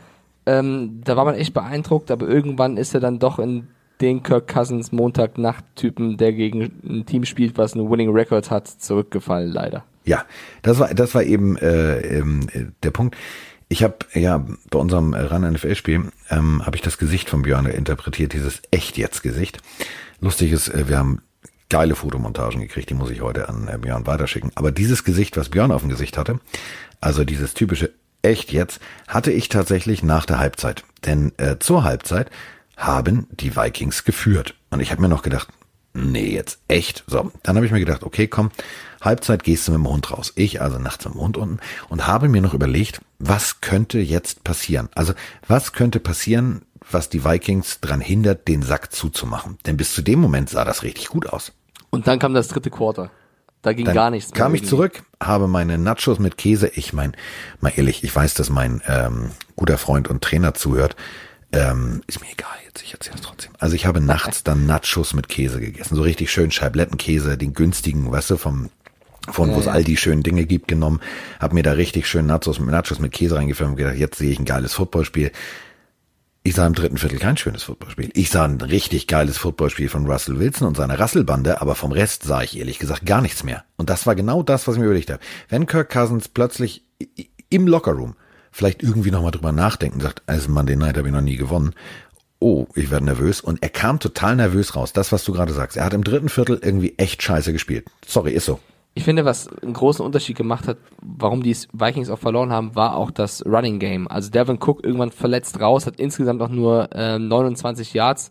Ähm, 0.46 1.00
da 1.04 1.16
war 1.16 1.24
man 1.24 1.34
echt 1.34 1.54
beeindruckt, 1.54 2.10
aber 2.10 2.28
irgendwann 2.28 2.76
ist 2.76 2.94
er 2.94 3.00
dann 3.00 3.18
doch 3.18 3.38
in 3.38 3.68
den 4.00 4.22
Kirk 4.22 4.46
Cousins 4.46 4.92
Montagnacht-Typen, 4.92 6.16
der 6.18 6.32
gegen 6.32 6.70
ein 6.84 7.06
Team 7.06 7.24
spielt, 7.24 7.56
was 7.58 7.74
einen 7.74 7.90
Winning 7.90 8.10
Record 8.10 8.50
hat, 8.50 8.68
zurückgefallen, 8.68 9.50
leider. 9.50 9.84
Ja, 10.04 10.24
das 10.62 10.78
war 10.78 10.94
das 10.94 11.14
war 11.14 11.22
eben 11.24 11.56
äh, 11.56 12.18
äh, 12.18 12.24
der 12.82 12.90
Punkt. 12.90 13.16
Ich 13.68 13.82
habe 13.82 13.96
ja 14.12 14.44
bei 14.70 14.78
unserem 14.78 15.14
Run 15.14 15.50
NFL 15.50 15.74
Spiel 15.74 16.12
ähm, 16.30 16.64
habe 16.64 16.76
ich 16.76 16.82
das 16.82 16.98
Gesicht 16.98 17.28
von 17.28 17.42
Björn 17.42 17.66
interpretiert, 17.66 18.32
dieses 18.32 18.62
echt 18.70 18.96
jetzt 18.96 19.22
Gesicht. 19.22 19.58
Lustig 20.20 20.52
ist, 20.52 20.68
äh, 20.68 20.88
wir 20.88 20.98
haben 20.98 21.22
geile 21.68 21.94
Fotomontagen 21.94 22.60
gekriegt, 22.60 22.90
die 22.90 22.94
muss 22.94 23.10
ich 23.10 23.20
heute 23.20 23.48
an 23.48 23.68
äh, 23.68 23.78
Björn 23.78 24.06
weiterschicken. 24.06 24.52
Aber 24.54 24.72
dieses 24.72 25.04
Gesicht, 25.04 25.36
was 25.36 25.48
Björn 25.48 25.72
auf 25.72 25.82
dem 25.82 25.90
Gesicht 25.90 26.16
hatte, 26.16 26.40
also 27.00 27.24
dieses 27.24 27.54
typische 27.54 27.92
echt 28.22 28.52
jetzt, 28.52 28.80
hatte 29.08 29.32
ich 29.32 29.48
tatsächlich 29.48 30.02
nach 30.02 30.26
der 30.26 30.38
Halbzeit. 30.38 30.84
Denn 31.04 31.32
äh, 31.38 31.58
zur 31.58 31.84
Halbzeit 31.84 32.30
haben 32.76 33.26
die 33.30 33.56
Vikings 33.56 34.04
geführt. 34.04 34.54
Und 34.70 34.80
ich 34.80 34.90
habe 34.90 35.00
mir 35.00 35.08
noch 35.08 35.22
gedacht, 35.22 35.48
nee, 35.94 36.34
jetzt 36.34 36.60
echt. 36.68 37.04
So, 37.06 37.32
dann 37.42 37.56
habe 37.56 37.66
ich 37.66 37.72
mir 37.72 37.80
gedacht, 37.80 38.02
okay, 38.02 38.26
komm, 38.26 38.50
Halbzeit 39.00 39.44
gehst 39.44 39.66
du 39.66 39.72
mit 39.72 39.80
dem 39.80 39.88
Hund 39.88 40.10
raus. 40.10 40.32
Ich 40.36 40.60
also 40.60 40.78
nachts 40.78 41.04
mit 41.04 41.14
dem 41.14 41.20
Hund 41.20 41.36
unten 41.36 41.60
und 41.88 42.06
habe 42.06 42.28
mir 42.28 42.42
noch 42.42 42.54
überlegt, 42.54 43.00
was 43.18 43.60
könnte 43.60 43.98
jetzt 43.98 44.44
passieren? 44.44 44.88
Also, 44.94 45.14
was 45.46 45.72
könnte 45.72 46.00
passieren, 46.00 46.62
was 46.90 47.08
die 47.08 47.24
Vikings 47.24 47.80
dran 47.80 48.00
hindert, 48.00 48.48
den 48.48 48.62
Sack 48.62 48.92
zuzumachen? 48.92 49.58
Denn 49.66 49.76
bis 49.76 49.94
zu 49.94 50.02
dem 50.02 50.20
Moment 50.20 50.50
sah 50.50 50.64
das 50.64 50.82
richtig 50.82 51.08
gut 51.08 51.26
aus. 51.26 51.52
Und 51.90 52.06
dann 52.06 52.18
kam 52.18 52.34
das 52.34 52.48
dritte 52.48 52.70
Quarter. 52.70 53.10
Da 53.62 53.72
ging 53.72 53.86
Dann 53.86 53.94
gar 53.94 54.10
nichts 54.10 54.30
mehr. 54.30 54.38
kam 54.38 54.54
ich 54.54 54.64
zurück, 54.64 55.02
habe 55.20 55.48
meine 55.48 55.76
Nachos 55.76 56.18
mit 56.18 56.38
Käse. 56.38 56.68
Ich 56.68 56.92
mein, 56.92 57.16
mal 57.60 57.72
ehrlich, 57.74 58.04
ich 58.04 58.14
weiß, 58.14 58.34
dass 58.34 58.48
mein 58.48 58.80
ähm, 58.86 59.30
guter 59.56 59.78
Freund 59.78 60.08
und 60.08 60.22
Trainer 60.22 60.54
zuhört. 60.54 60.94
Ähm, 61.52 62.02
ist 62.06 62.20
mir 62.20 62.30
egal 62.30 62.54
jetzt, 62.66 62.82
ich 62.82 62.92
erzähle 62.92 63.16
es 63.16 63.22
trotzdem. 63.22 63.52
Also 63.58 63.74
ich 63.74 63.86
habe 63.86 64.00
nachts 64.00 64.44
dann 64.44 64.66
Nachos 64.66 65.14
mit 65.14 65.28
Käse 65.28 65.58
gegessen. 65.58 65.96
So 65.96 66.02
richtig 66.02 66.30
schön 66.30 66.50
Scheiblettenkäse, 66.50 67.36
den 67.36 67.54
günstigen, 67.54 68.10
weißt 68.10 68.30
du, 68.30 68.36
vom 68.36 68.70
von 69.28 69.52
wo 69.52 69.58
es 69.58 69.66
all 69.66 69.82
die 69.82 69.96
schönen 69.96 70.22
Dinge 70.22 70.46
gibt, 70.46 70.68
genommen, 70.68 71.00
habe 71.40 71.54
mir 71.54 71.64
da 71.64 71.72
richtig 71.72 72.06
schön 72.06 72.26
Nachos, 72.26 72.60
Nachos 72.60 73.00
mit 73.00 73.10
Käse 73.10 73.34
reingefüllt 73.34 73.70
und 73.70 73.76
gedacht, 73.76 73.96
jetzt 73.96 74.18
sehe 74.18 74.30
ich 74.30 74.38
ein 74.38 74.44
geiles 74.44 74.74
Footballspiel. 74.74 75.32
Ich 76.46 76.54
sah 76.54 76.64
im 76.64 76.75
dritten 76.75 76.96
Viertel 76.96 77.19
kein 77.19 77.37
schönes 77.37 77.64
Footballspiel. 77.64 78.10
Ich 78.14 78.31
sah 78.31 78.44
ein 78.44 78.60
richtig 78.60 79.08
geiles 79.08 79.37
Footballspiel 79.37 79.88
von 79.88 80.06
Russell 80.06 80.38
Wilson 80.38 80.69
und 80.69 80.76
seiner 80.76 80.96
Rasselbande, 80.96 81.60
aber 81.60 81.75
vom 81.75 81.90
Rest 81.90 82.22
sah 82.22 82.40
ich 82.40 82.56
ehrlich 82.56 82.78
gesagt 82.78 83.04
gar 83.04 83.20
nichts 83.20 83.43
mehr. 83.43 83.64
Und 83.76 83.90
das 83.90 84.06
war 84.06 84.14
genau 84.14 84.44
das, 84.44 84.69
was 84.69 84.76
ich 84.76 84.78
mir 84.78 84.87
überlegt 84.87 85.10
habe. 85.10 85.19
Wenn 85.48 85.66
Kirk 85.66 85.90
Cousins 85.90 86.28
plötzlich 86.28 86.84
im 87.48 87.66
Lockerroom 87.66 88.14
vielleicht 88.52 88.81
irgendwie 88.81 89.10
nochmal 89.10 89.32
drüber 89.32 89.50
nachdenken, 89.50 89.98
sagt, 89.98 90.22
also 90.26 90.48
Monday 90.48 90.76
Night 90.76 90.96
habe 90.96 91.08
ich 91.08 91.14
noch 91.14 91.20
nie 91.20 91.37
gewonnen. 91.37 91.75
Oh, 92.38 92.69
ich 92.76 92.92
werde 92.92 93.06
nervös. 93.06 93.40
Und 93.40 93.60
er 93.64 93.70
kam 93.70 93.99
total 93.99 94.37
nervös 94.37 94.76
raus. 94.76 94.92
Das, 94.92 95.10
was 95.10 95.25
du 95.25 95.32
gerade 95.32 95.52
sagst. 95.52 95.76
Er 95.76 95.84
hat 95.84 95.94
im 95.94 96.04
dritten 96.04 96.28
Viertel 96.28 96.60
irgendwie 96.62 96.94
echt 96.96 97.25
scheiße 97.25 97.52
gespielt. 97.52 97.88
Sorry, 98.06 98.34
ist 98.34 98.46
so. 98.46 98.60
Ich 98.98 99.04
finde, 99.04 99.26
was 99.26 99.46
einen 99.62 99.75
großen 99.75 100.04
Unterschied 100.04 100.38
gemacht 100.38 100.66
hat, 100.66 100.78
warum 101.02 101.43
die 101.43 101.54
Vikings 101.75 102.08
auch 102.08 102.19
verloren 102.19 102.50
haben, 102.50 102.75
war 102.75 102.96
auch 102.96 103.10
das 103.10 103.44
Running 103.44 103.78
Game. 103.78 104.08
Also 104.08 104.31
Devin 104.31 104.56
Cook 104.56 104.82
irgendwann 104.82 105.10
verletzt 105.10 105.60
raus, 105.60 105.87
hat 105.87 106.00
insgesamt 106.00 106.40
auch 106.40 106.48
nur 106.48 106.88
ähm, 106.94 107.28
29 107.28 107.93
Yards. 107.93 108.31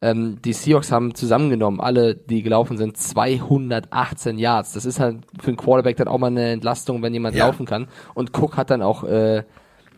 Ähm, 0.00 0.38
die 0.44 0.52
Seahawks 0.52 0.92
haben 0.92 1.16
zusammengenommen, 1.16 1.80
alle, 1.80 2.14
die 2.14 2.42
gelaufen 2.42 2.76
sind, 2.78 2.96
218 2.96 4.38
Yards. 4.38 4.72
Das 4.74 4.84
ist 4.84 5.00
halt 5.00 5.18
für 5.40 5.48
einen 5.48 5.56
Quarterback 5.56 5.96
dann 5.96 6.06
auch 6.06 6.18
mal 6.18 6.28
eine 6.28 6.52
Entlastung, 6.52 7.02
wenn 7.02 7.12
jemand 7.12 7.34
Ja. 7.34 7.46
laufen 7.46 7.66
kann. 7.66 7.88
Und 8.14 8.38
Cook 8.38 8.56
hat 8.56 8.70
dann 8.70 8.82
auch 8.82 9.02
äh, 9.02 9.42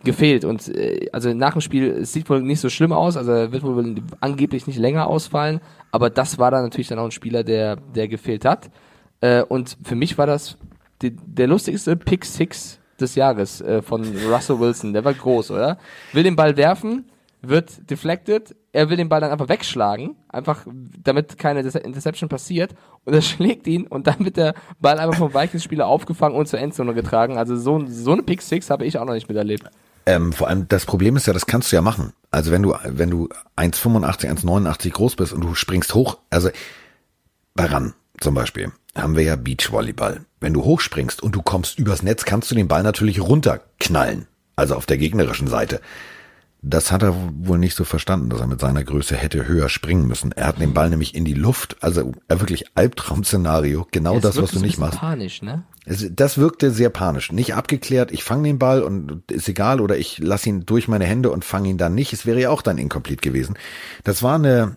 gefehlt. 0.03 0.47
Und 0.47 0.67
äh, 0.75 1.11
also 1.13 1.35
nach 1.35 1.53
dem 1.53 1.61
Spiel, 1.61 1.89
es 1.91 2.15
sieht 2.15 2.31
wohl 2.31 2.41
nicht 2.41 2.61
so 2.61 2.71
schlimm 2.71 2.93
aus, 2.93 3.19
also 3.19 3.33
er 3.33 3.53
wird 3.53 3.65
wohl 3.65 3.97
angeblich 4.21 4.67
nicht 4.67 4.79
länger 4.79 5.09
ausfallen, 5.09 5.61
aber 5.93 6.09
das 6.09 6.39
war 6.39 6.51
dann 6.51 6.63
natürlich 6.63 6.89
dann 6.89 6.99
auch 7.01 7.05
ein 7.05 7.11
Spieler, 7.11 7.45
der, 7.45 7.77
der 7.77 8.09
gefehlt 8.09 8.47
hat. 8.47 8.71
Äh, 9.21 9.43
und 9.43 9.77
für 9.83 9.95
mich 9.95 10.19
war 10.19 10.27
das 10.27 10.57
die, 11.03 11.15
der 11.15 11.47
lustigste 11.47 11.97
Pick 11.97 12.25
Six 12.25 12.79
des 13.01 13.15
Jahres 13.15 13.61
äh, 13.61 13.83
von 13.83 14.03
Russell 14.31 14.59
Wilson. 14.59 14.93
Der 14.93 15.05
war 15.05 15.15
groß, 15.15 15.51
oder? 15.51 15.79
Will 16.13 16.23
den 16.23 16.37
Ball 16.37 16.57
werfen, 16.57 17.05
wird 17.43 17.91
deflected, 17.91 18.57
er 18.73 18.91
will 18.91 18.97
den 18.97 19.09
Ball 19.09 19.21
dann 19.21 19.31
einfach 19.31 19.49
wegschlagen, 19.49 20.17
einfach 20.29 20.67
damit 21.03 21.39
keine 21.39 21.61
Interception 21.61 22.29
passiert 22.29 22.75
und 23.05 23.15
er 23.15 23.23
schlägt 23.23 23.67
ihn 23.67 23.87
und 23.87 24.07
dann 24.07 24.25
wird 24.25 24.37
der 24.37 24.55
Ball 24.81 24.99
einfach 24.99 25.19
vom 25.19 25.35
Vikings-Spieler 25.35 25.87
aufgefangen 25.87 26.37
und 26.37 26.47
zur 26.47 26.59
Endzone 26.59 26.95
getragen. 26.95 27.39
Also 27.39 27.57
so, 27.57 27.85
so 27.87 28.13
eine 28.13 28.23
Pick 28.23 28.43
Six 28.43 28.71
habe 28.71 28.85
ich 28.85 28.99
auch 28.99 29.05
noch 29.05 29.15
nicht 29.15 29.29
miterlebt. 29.29 29.65
Ähm, 30.09 30.33
vor 30.33 30.49
allem 30.49 30.69
das 30.69 30.87
Problem 30.87 31.17
ist 31.17 31.27
ja, 31.27 31.33
das 31.33 31.47
kannst 31.47 31.73
du 31.73 31.77
ja 31.77 31.83
machen. 31.83 32.13
Also 32.31 32.53
wenn 32.53 32.63
du, 32.63 32.75
wenn 32.85 33.11
du 33.11 33.29
1,85, 33.57 34.45
1,89 34.45 34.91
groß 34.91 35.17
bist 35.17 35.33
und 35.33 35.43
du 35.43 35.55
springst 35.55 35.95
hoch, 35.95 36.19
also 36.31 36.51
bei 37.55 37.65
RAN 37.65 37.95
zum 38.21 38.35
Beispiel 38.35 38.73
haben 38.95 39.17
wir 39.17 39.23
ja 39.23 39.37
Beachvolleyball. 39.37 40.25
Wenn 40.41 40.55
du 40.55 40.65
hochspringst 40.65 41.23
und 41.23 41.35
du 41.35 41.43
kommst 41.43 41.79
übers 41.79 42.03
Netz, 42.03 42.25
kannst 42.25 42.51
du 42.51 42.55
den 42.55 42.69
Ball 42.69 42.83
natürlich 42.83 43.21
runterknallen. 43.21 44.27
Also 44.55 44.75
auf 44.75 44.87
der 44.87 44.97
gegnerischen 44.97 45.49
Seite. 45.49 45.81
Das 46.63 46.91
hat 46.91 47.03
er 47.03 47.15
wohl 47.15 47.59
nicht 47.59 47.77
so 47.77 47.85
verstanden, 47.85 48.31
dass 48.31 48.41
er 48.41 48.47
mit 48.47 48.59
seiner 48.59 48.83
Größe 48.83 49.15
hätte 49.15 49.47
höher 49.47 49.69
springen 49.69 50.09
müssen. 50.09 50.33
Er 50.33 50.47
hat 50.47 50.61
den 50.61 50.75
Ball 50.75 50.91
nämlich 50.91 51.15
in 51.15 51.25
die 51.25 51.35
Luft, 51.35 51.77
also 51.81 52.13
äh, 52.29 52.41
wirklich 52.41 52.65
Albtraum-Szenario, 52.75 53.87
genau 53.93 54.17
Es 54.17 54.23
das, 54.23 54.43
was 54.43 54.51
du 54.51 54.61
nicht 54.61 54.79
machst. 54.79 54.99
Panisch, 54.99 55.43
ne? 55.43 55.65
Das 55.85 56.39
wirkte 56.39 56.73
sehr 56.73 56.91
panisch. 56.91 57.31
Nicht 57.31 57.55
abgeklärt, 57.55 58.11
ich 58.11 58.25
fange 58.25 58.49
den 58.49 58.59
Ball 58.59 58.83
und 58.83 59.31
ist 59.31 59.49
egal 59.49 59.81
oder 59.81 59.97
ich 59.97 60.19
lasse 60.19 60.49
ihn 60.49 60.67
durch 60.67 60.89
meine 60.89 61.05
Hände 61.05 61.31
und 61.31 61.45
fange 61.45 61.69
ihn 61.69 61.79
dann 61.79 61.95
nicht. 61.95 62.13
Es 62.13 62.27
wäre 62.27 62.41
ja 62.41 62.51
auch 62.51 62.63
dann 62.63 62.79
incomplete 62.79 63.21
gewesen. 63.21 63.57
Das 64.03 64.25
war 64.25 64.35
eine, 64.35 64.77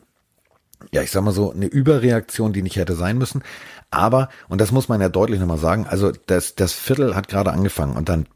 ja, 0.92 1.02
ich 1.02 1.12
sag 1.12 1.24
mal 1.24 1.32
so, 1.32 1.52
eine 1.52 1.66
Überreaktion, 1.66 2.54
die 2.54 2.62
nicht 2.62 2.76
hätte 2.78 2.96
sein 2.96 3.18
müssen. 3.18 3.44
Aber, 3.92 4.30
und 4.48 4.62
das 4.62 4.72
muss 4.72 4.90
man 4.90 5.02
ja 5.02 5.10
deutlich 5.10 5.40
nochmal 5.40 5.58
sagen, 5.58 5.88
also 5.88 6.12
das, 6.28 6.56
das 6.56 6.74
Viertel 6.74 7.16
hat 7.16 7.28
gerade 7.28 7.52
angefangen 7.52 7.96
und 7.98 8.10
dann 8.10 8.28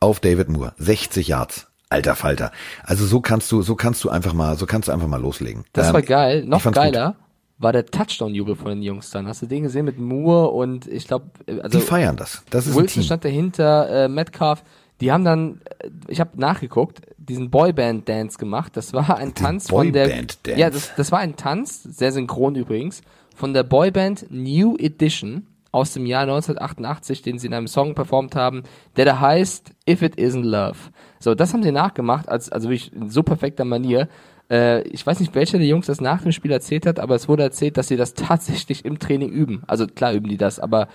auf 0.00 0.20
David 0.20 0.48
Moore. 0.48 0.72
60 0.78 1.28
Yards. 1.28 1.66
Alter 1.92 2.14
Falter. 2.14 2.52
Also 2.84 3.04
so 3.04 3.20
kannst 3.20 3.50
du, 3.50 3.62
so 3.62 3.74
kannst 3.74 4.04
du 4.04 4.10
einfach 4.10 4.32
mal, 4.32 4.56
so 4.56 4.64
kannst 4.64 4.86
du 4.88 4.92
einfach 4.92 5.08
mal 5.08 5.20
loslegen. 5.20 5.64
Das 5.72 5.88
Ähm, 5.88 5.94
war 5.94 6.02
geil. 6.02 6.44
Noch 6.44 6.60
fand's 6.60 6.78
gut. 6.78 6.84
geiler 6.84 7.16
war 7.58 7.72
der 7.72 7.84
Touchdown-Jubel 7.84 8.56
von 8.56 8.68
den 8.68 8.82
Jungs 8.82 9.10
dann. 9.10 9.26
Hast 9.26 9.42
du 9.42 9.46
den 9.46 9.64
gesehen 9.64 9.84
mit 9.84 9.98
Moore 9.98 10.50
und 10.50 10.86
ich 10.86 11.06
glaube, 11.06 11.26
also 11.62 11.78
Die 11.78 11.84
feiern 11.84 12.16
das. 12.16 12.42
Das 12.48 12.66
ist 12.66 12.74
Wilson 12.74 13.02
stand 13.02 13.24
dahinter, 13.24 14.04
äh, 14.04 14.08
Metcalf. 14.08 14.62
Die 15.00 15.12
haben 15.12 15.24
dann, 15.24 15.60
äh, 15.78 15.88
ich 16.08 16.20
habe 16.20 16.38
nachgeguckt, 16.38 17.02
diesen 17.16 17.50
Boyband-Dance 17.50 18.38
gemacht. 18.38 18.76
Das 18.76 18.92
war 18.92 19.16
ein 19.16 19.34
Tanz 19.34 19.68
von 19.68 19.92
der. 19.92 20.08
Boyband-Dance? 20.08 20.60
Ja, 20.60 20.70
das, 20.70 20.94
das 20.96 21.12
war 21.12 21.20
ein 21.20 21.36
Tanz, 21.36 21.82
sehr 21.82 22.12
synchron 22.12 22.54
übrigens, 22.54 23.02
von 23.34 23.54
der 23.54 23.62
Boyband 23.62 24.26
New 24.30 24.76
Edition 24.76 25.46
aus 25.72 25.92
dem 25.92 26.06
Jahr 26.06 26.22
1988, 26.22 27.22
den 27.22 27.38
sie 27.38 27.46
in 27.46 27.54
einem 27.54 27.68
Song 27.68 27.94
performt 27.94 28.34
haben, 28.34 28.64
der 28.96 29.04
da 29.04 29.20
heißt 29.20 29.70
If 29.88 30.02
It 30.02 30.16
Isn't 30.16 30.42
Love. 30.42 30.76
So, 31.20 31.34
das 31.34 31.52
haben 31.52 31.62
sie 31.62 31.72
nachgemacht, 31.72 32.28
als, 32.28 32.50
also 32.50 32.68
wirklich 32.68 32.92
in 32.92 33.08
so 33.08 33.22
perfekter 33.22 33.64
Manier. 33.64 34.08
Äh, 34.50 34.82
ich 34.88 35.06
weiß 35.06 35.20
nicht, 35.20 35.34
welcher 35.34 35.58
der 35.58 35.68
Jungs 35.68 35.86
das 35.86 36.00
nach 36.00 36.22
dem 36.22 36.32
Spiel 36.32 36.50
erzählt 36.50 36.86
hat, 36.86 36.98
aber 36.98 37.14
es 37.14 37.28
wurde 37.28 37.44
erzählt, 37.44 37.76
dass 37.76 37.88
sie 37.88 37.96
das 37.96 38.14
tatsächlich 38.14 38.84
im 38.84 38.98
Training 38.98 39.30
üben. 39.30 39.62
Also 39.66 39.86
klar 39.86 40.12
üben 40.12 40.28
die 40.28 40.36
das, 40.36 40.58
aber 40.58 40.88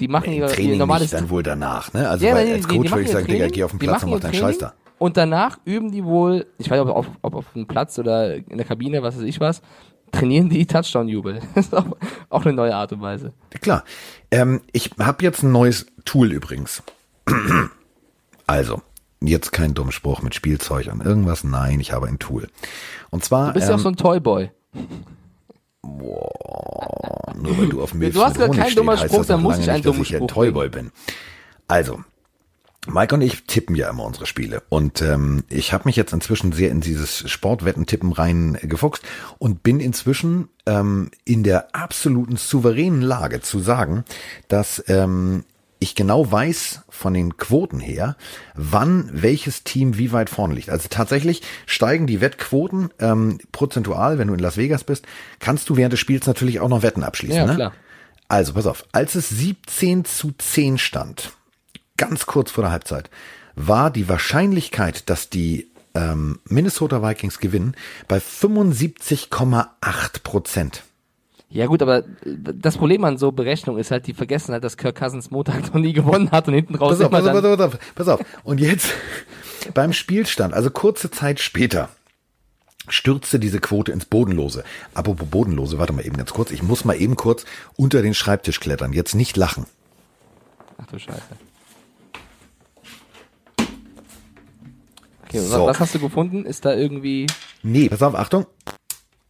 die 0.00 0.08
machen 0.08 0.32
Im 0.32 0.40
ihr, 0.40 0.46
Training 0.48 0.72
ihr 0.72 0.78
normales 0.78 1.02
nicht, 1.02 1.14
dann 1.14 1.30
wohl 1.30 1.42
danach, 1.42 1.92
ne? 1.92 2.08
Also 2.08 2.26
ja, 2.26 2.34
weil 2.34 2.52
als 2.52 2.66
die- 2.66 2.72
die 2.72 2.76
Coach 2.78 2.90
machen 2.90 2.98
würde 2.98 3.02
ich 3.06 3.10
sagen, 3.12 3.26
Digga, 3.26 3.48
geh 3.48 3.62
auf 3.64 3.70
den 3.70 3.78
die 3.78 3.86
Platz 3.86 4.02
und 4.02 4.10
mach 4.10 4.20
deinen 4.20 4.34
Scheiß 4.34 4.58
da. 4.58 4.74
Und 4.98 5.16
danach 5.16 5.58
üben 5.64 5.90
die 5.92 6.04
wohl, 6.04 6.46
ich 6.58 6.70
weiß 6.70 6.78
nicht, 6.84 6.90
ob, 6.90 7.06
ob, 7.06 7.16
ob 7.22 7.34
auf 7.34 7.44
dem 7.54 7.66
Platz 7.66 7.98
oder 7.98 8.34
in 8.34 8.56
der 8.56 8.66
Kabine, 8.66 9.02
was 9.02 9.16
weiß 9.16 9.22
ich 9.24 9.40
was, 9.40 9.62
trainieren 10.12 10.48
die 10.50 10.66
Touchdown-Jubel. 10.66 11.40
Das 11.54 11.66
ist 11.66 11.74
auch, 11.74 11.86
auch 12.28 12.44
eine 12.44 12.52
neue 12.54 12.74
Art 12.74 12.92
und 12.92 13.00
Weise. 13.00 13.32
Klar. 13.60 13.84
Ähm, 14.30 14.60
ich 14.72 14.90
habe 14.98 15.22
jetzt 15.22 15.42
ein 15.42 15.52
neues 15.52 15.86
Tool 16.04 16.32
übrigens. 16.32 16.82
Also, 18.46 18.82
jetzt 19.20 19.52
kein 19.52 19.74
dummer 19.74 19.92
Spruch 19.92 20.22
mit 20.22 20.34
Spielzeug 20.34 20.88
und 20.92 21.04
irgendwas. 21.04 21.44
Nein, 21.44 21.78
ich 21.78 21.92
habe 21.92 22.08
ein 22.08 22.18
Tool. 22.18 22.48
Und 23.10 23.24
zwar. 23.24 23.48
Du 23.48 23.52
bist 23.54 23.68
ja 23.68 23.74
auch 23.74 23.78
ähm, 23.78 23.82
so 23.82 23.88
ein 23.90 23.96
Toyboy. 23.96 24.50
Boah, 25.82 27.34
nur 27.36 27.58
weil 27.58 27.68
du 27.68 27.82
auf 27.82 27.94
mir 27.94 28.10
Du 28.10 28.22
hast 28.22 28.36
gerade 28.36 28.56
keinen 28.56 28.74
dummer 28.74 28.96
Spruch, 28.96 29.24
dann 29.24 29.42
muss 29.42 29.58
ich 29.58 29.70
einen 29.70 29.82
dummen 29.82 30.00
dass 30.00 30.08
ich 30.08 30.14
ein 30.14 30.18
Spruch 30.18 30.30
Toyboy 30.30 30.68
bin. 30.68 30.90
Also, 31.68 32.00
Mike 32.86 33.14
und 33.14 33.20
ich 33.20 33.44
tippen 33.44 33.76
ja 33.76 33.90
immer 33.90 34.04
unsere 34.04 34.26
Spiele 34.26 34.62
und 34.70 35.02
ähm, 35.02 35.44
ich 35.48 35.72
habe 35.72 35.84
mich 35.84 35.96
jetzt 35.96 36.12
inzwischen 36.12 36.52
sehr 36.52 36.70
in 36.70 36.80
dieses 36.80 37.30
Sportwettentippen 37.30 38.12
rein 38.12 38.58
gefuchst 38.62 39.02
und 39.38 39.62
bin 39.62 39.80
inzwischen 39.80 40.48
ähm, 40.64 41.10
in 41.24 41.42
der 41.42 41.74
absoluten 41.74 42.36
souveränen 42.36 43.02
Lage 43.02 43.42
zu 43.42 43.60
sagen, 43.60 44.04
dass 44.48 44.82
ähm, 44.88 45.44
ich 45.80 45.94
genau 45.94 46.30
weiß 46.30 46.82
von 46.90 47.14
den 47.14 47.38
Quoten 47.38 47.80
her, 47.80 48.16
wann 48.54 49.10
welches 49.12 49.64
Team 49.64 49.96
wie 49.96 50.12
weit 50.12 50.30
vorne 50.30 50.54
liegt. 50.54 50.68
Also 50.68 50.88
tatsächlich 50.88 51.42
steigen 51.66 52.06
die 52.06 52.20
Wettquoten 52.20 52.90
ähm, 53.00 53.38
prozentual, 53.50 54.18
wenn 54.18 54.28
du 54.28 54.34
in 54.34 54.40
Las 54.40 54.58
Vegas 54.58 54.84
bist, 54.84 55.06
kannst 55.40 55.70
du 55.70 55.76
während 55.76 55.94
des 55.94 56.00
Spiels 56.00 56.26
natürlich 56.26 56.60
auch 56.60 56.68
noch 56.68 56.82
Wetten 56.82 57.02
abschließen. 57.02 57.36
Ja, 57.36 57.46
ne? 57.46 57.54
klar. 57.54 57.72
Also 58.28 58.52
pass 58.52 58.66
auf, 58.66 58.84
als 58.92 59.14
es 59.14 59.30
17 59.30 60.04
zu 60.04 60.32
10 60.36 60.78
stand, 60.78 61.32
ganz 61.96 62.26
kurz 62.26 62.50
vor 62.50 62.62
der 62.62 62.72
Halbzeit, 62.72 63.10
war 63.56 63.90
die 63.90 64.08
Wahrscheinlichkeit, 64.08 65.08
dass 65.08 65.30
die 65.30 65.70
ähm, 65.94 66.40
Minnesota 66.44 67.02
Vikings 67.02 67.38
gewinnen, 67.38 67.74
bei 68.06 68.18
75,8 68.18 70.22
Prozent. 70.22 70.84
Ja 71.52 71.66
gut, 71.66 71.82
aber 71.82 72.04
das 72.24 72.76
Problem 72.78 73.02
an 73.04 73.18
so 73.18 73.32
Berechnungen 73.32 73.80
ist 73.80 73.90
halt, 73.90 74.06
die 74.06 74.14
vergessen 74.14 74.52
halt, 74.52 74.62
dass 74.62 74.76
Kirk 74.76 74.96
Cousins 74.96 75.32
Montag 75.32 75.74
noch 75.74 75.80
nie 75.80 75.92
gewonnen 75.92 76.30
hat 76.30 76.46
und 76.46 76.54
hinten 76.54 76.76
raus 76.76 76.98
Pass 76.98 77.06
auf, 77.06 77.10
pass 77.10 77.26
auf, 77.26 77.32
pass 77.32 77.44
auf, 77.44 77.58
pass 77.58 77.74
auf, 77.74 77.94
pass 77.96 78.08
auf. 78.08 78.20
Und 78.44 78.60
jetzt 78.60 78.92
beim 79.74 79.92
Spielstand, 79.92 80.54
also 80.54 80.70
kurze 80.70 81.10
Zeit 81.10 81.40
später, 81.40 81.88
stürzte 82.88 83.40
diese 83.40 83.58
Quote 83.58 83.90
ins 83.90 84.04
Bodenlose. 84.04 84.62
Apropos 84.94 85.26
Bodenlose, 85.28 85.78
warte 85.78 85.92
mal 85.92 86.06
eben 86.06 86.16
ganz 86.16 86.32
kurz. 86.32 86.52
Ich 86.52 86.62
muss 86.62 86.84
mal 86.84 86.94
eben 86.94 87.16
kurz 87.16 87.44
unter 87.76 88.00
den 88.00 88.14
Schreibtisch 88.14 88.60
klettern. 88.60 88.92
Jetzt 88.92 89.14
nicht 89.16 89.36
lachen. 89.36 89.66
Ach 90.78 90.86
du 90.86 90.98
Scheiße. 91.00 91.20
Okay, 95.24 95.38
So. 95.40 95.66
was 95.66 95.80
hast 95.80 95.94
du 95.94 95.98
gefunden? 95.98 96.44
Ist 96.44 96.64
da 96.64 96.74
irgendwie... 96.74 97.26
Nee, 97.62 97.88
pass 97.88 98.02
auf, 98.02 98.14
Achtung. 98.14 98.46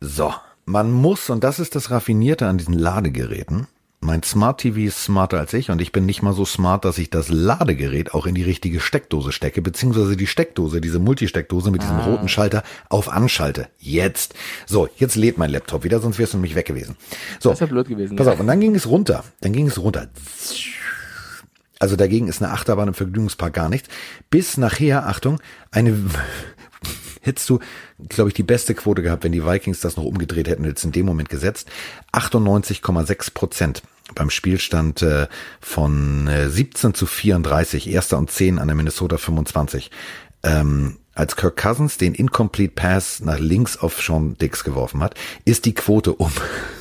So, 0.01 0.33
man 0.65 0.93
muss, 0.93 1.31
und 1.31 1.45
das 1.45 1.59
ist 1.59 1.75
das 1.75 1.91
Raffinierte 1.91 2.47
an 2.47 2.59
diesen 2.59 2.75
Ladegeräten, 2.75 3.67
mein 4.03 4.23
Smart 4.23 4.61
TV 4.61 4.79
ist 4.81 5.05
smarter 5.05 5.39
als 5.39 5.53
ich 5.53 5.71
und 5.71 5.83
ich 5.83 5.93
bin 5.93 6.07
nicht 6.07 6.23
mal 6.23 6.33
so 6.33 6.47
smart, 6.47 6.87
dass 6.87 6.97
ich 6.97 7.11
das 7.11 7.29
Ladegerät 7.29 8.15
auch 8.15 8.25
in 8.25 8.35
die 8.35 8.43
richtige 8.43 8.81
Steckdose 8.81 9.31
stecke, 9.31 9.61
beziehungsweise 9.61 10.17
die 10.17 10.27
Steckdose, 10.27 10.81
diese 10.81 10.99
Multisteckdose 10.99 11.71
mit 11.71 11.83
diesem 11.83 11.99
roten 11.99 12.29
Schalter 12.29 12.63
auf 12.89 13.11
anschalte. 13.11 13.69
Jetzt. 13.79 14.35
So, 14.65 14.89
jetzt 14.97 15.17
lädt 15.17 15.37
mein 15.37 15.51
Laptop 15.51 15.85
wieder, 15.85 16.01
sonst 16.01 16.19
wärst 16.19 16.33
du 16.33 16.39
nämlich 16.39 16.55
weg 16.55 16.65
gewesen. 16.65 16.97
So, 17.41 17.51
Das 17.51 17.61
wäre 17.61 17.71
blöd 17.71 17.89
gewesen. 17.89 18.17
pass 18.17 18.27
ja. 18.27 18.33
auf, 18.33 18.41
und 18.41 18.47
dann 18.47 18.61
ging 18.61 18.75
es 18.75 18.87
runter. 18.89 19.23
Dann 19.43 19.53
ging 19.53 19.67
es 19.67 19.79
runter. 19.79 20.09
Also 21.79 21.97
dagegen 21.97 22.29
ist 22.29 22.43
eine 22.43 22.53
Achterbahn 22.53 22.89
im 22.89 22.95
Vergnügungspark 22.95 23.53
gar 23.53 23.69
nichts. 23.69 23.89
Bis 24.31 24.57
nachher, 24.57 25.09
Achtung, 25.09 25.41
eine 25.71 25.95
hättest 27.21 27.49
du, 27.49 27.61
glaube 28.09 28.29
ich, 28.31 28.35
die 28.35 28.43
beste 28.43 28.75
Quote 28.75 29.03
gehabt, 29.03 29.25
wenn 29.25 29.33
die 29.33 29.45
Vikings 29.45 29.81
das 29.81 29.97
noch 29.97 30.05
umgedreht 30.05 30.49
hätten, 30.49 30.65
jetzt 30.65 30.85
in 30.85 30.93
dem 30.93 31.07
Moment 31.07 31.29
gesetzt. 31.29 31.69
98,6 32.13 33.35
Prozent 33.35 33.83
beim 34.15 34.31
Spielstand 34.31 35.03
äh, 35.03 35.29
von 35.61 36.27
äh, 36.27 36.49
17 36.49 36.95
zu 36.95 37.07
34, 37.07 37.89
erster 37.89 38.19
und 38.19 38.31
10 38.31 38.59
an 38.59 38.69
der 38.69 38.77
Minnesota 38.77 39.19
25. 39.19 39.91
Ähm, 40.43 40.99
als 41.15 41.37
Kirk 41.37 41.57
Cousins 41.57 41.99
den 41.99 42.15
Incomplete 42.15 42.73
Pass 42.75 43.21
nach 43.21 43.39
links 43.39 43.77
auf 43.77 44.01
Sean 44.01 44.37
Dix 44.39 44.65
geworfen 44.65 45.03
hat, 45.03 45.15
ist 45.45 45.67
die 45.67 45.75
Quote 45.75 46.15
um 46.15 46.33